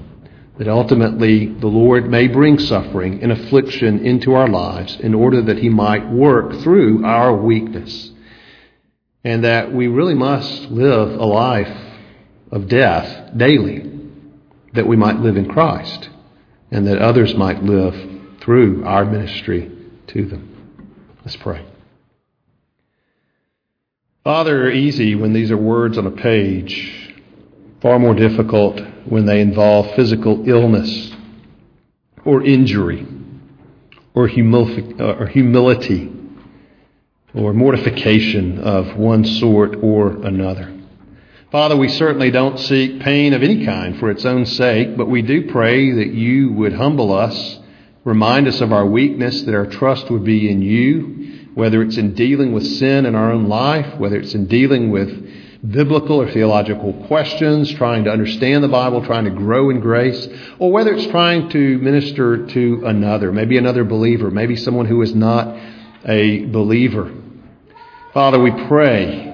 That 0.59 0.67
ultimately 0.67 1.47
the 1.47 1.69
Lord 1.69 2.11
may 2.11 2.27
bring 2.27 2.59
suffering 2.59 3.23
and 3.23 3.31
affliction 3.31 4.05
into 4.05 4.35
our 4.35 4.49
lives 4.49 4.99
in 4.99 5.15
order 5.15 5.41
that 5.43 5.59
He 5.59 5.69
might 5.69 6.11
work 6.11 6.53
through 6.63 7.05
our 7.05 7.33
weakness. 7.35 8.11
And 9.23 9.45
that 9.45 9.73
we 9.73 9.87
really 9.87 10.15
must 10.15 10.63
live 10.63 11.11
a 11.11 11.25
life 11.25 11.95
of 12.51 12.67
death 12.67 13.37
daily, 13.37 13.89
that 14.73 14.89
we 14.89 14.97
might 14.97 15.21
live 15.21 15.37
in 15.37 15.49
Christ 15.49 16.11
and 16.71 16.87
that 16.87 16.99
others 16.99 17.35
might 17.35 17.63
live 17.63 17.95
through 18.41 18.85
our 18.85 19.05
ministry 19.05 19.71
to 20.09 20.25
them. 20.25 20.47
Let's 21.25 21.37
pray. 21.37 21.65
Father, 24.25 24.71
easy 24.71 25.15
when 25.15 25.33
these 25.33 25.51
are 25.51 25.57
words 25.57 25.99
on 25.99 26.07
a 26.07 26.11
page, 26.11 27.15
far 27.81 27.99
more 27.99 28.15
difficult 28.15 28.81
when 29.07 29.25
they 29.27 29.41
involve 29.41 29.95
physical 29.95 30.49
illness 30.49 31.13
or 32.25 32.43
injury 32.43 33.07
or, 34.15 34.29
humil- 34.29 35.01
or 35.01 35.27
humility 35.27 36.13
or 37.35 37.53
mortification 37.53 38.59
of 38.59 38.97
one 38.97 39.25
sort 39.25 39.77
or 39.83 40.11
another. 40.27 40.80
Father, 41.51 41.77
we 41.77 41.89
certainly 41.89 42.31
don't 42.31 42.61
seek 42.61 43.01
pain 43.01 43.33
of 43.33 43.43
any 43.43 43.65
kind 43.65 43.99
for 43.99 44.09
its 44.09 44.25
own 44.25 44.47
sake, 44.47 44.97
but 44.97 45.09
we 45.09 45.21
do 45.21 45.51
pray 45.51 45.91
that 45.91 46.15
you 46.15 46.53
would 46.53 46.73
humble 46.73 47.13
us, 47.13 47.59
remind 48.05 48.47
us 48.47 48.61
of 48.61 48.73
our 48.73 48.87
weakness, 48.87 49.43
that 49.43 49.55
our 49.57 49.67
trust 49.67 50.09
would 50.13 50.23
be 50.23 50.49
in 50.49 50.63
you, 50.63 51.49
whether 51.55 51.83
it's 51.83 51.97
in 51.97 52.15
dealing 52.15 52.53
with 52.53 52.65
sin 52.65 53.05
in 53.05 53.17
our 53.17 53.33
own 53.33 53.49
life, 53.49 53.99
whether 53.99 54.15
it's 54.15 54.33
in 54.33 54.47
dealing 54.47 54.93
with 54.93 55.29
biblical 55.69 56.23
or 56.23 56.31
theological 56.31 56.93
questions, 57.09 57.69
trying 57.73 58.05
to 58.05 58.13
understand 58.13 58.63
the 58.63 58.69
Bible, 58.69 59.05
trying 59.05 59.25
to 59.25 59.31
grow 59.31 59.71
in 59.71 59.81
grace, 59.81 60.29
or 60.61 60.71
whether 60.71 60.95
it's 60.95 61.09
trying 61.09 61.49
to 61.49 61.79
minister 61.79 62.47
to 62.47 62.87
another, 62.87 63.33
maybe 63.33 63.59
another 63.59 63.83
believer, 63.83 64.31
maybe 64.31 64.55
someone 64.55 64.87
who 64.87 65.03
is 65.03 65.17
not 65.17 65.59
a 66.05 66.47
believer. 66.47 67.13
Father, 68.15 68.39
we 68.39 68.53
pray 68.69 69.30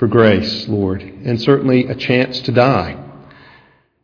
for 0.00 0.08
grace, 0.08 0.66
Lord, 0.66 1.02
and 1.02 1.40
certainly 1.40 1.86
a 1.86 1.94
chance 1.94 2.40
to 2.40 2.52
die. 2.52 2.96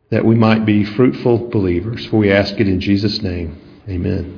that 0.09 0.25
we 0.25 0.35
might 0.35 0.65
be 0.65 0.85
fruitful 0.85 1.49
believers. 1.49 2.05
For 2.05 2.17
we 2.17 2.31
ask 2.31 2.53
it 2.59 2.67
in 2.67 2.79
Jesus' 2.79 3.21
name. 3.21 3.57
Amen. 3.89 4.36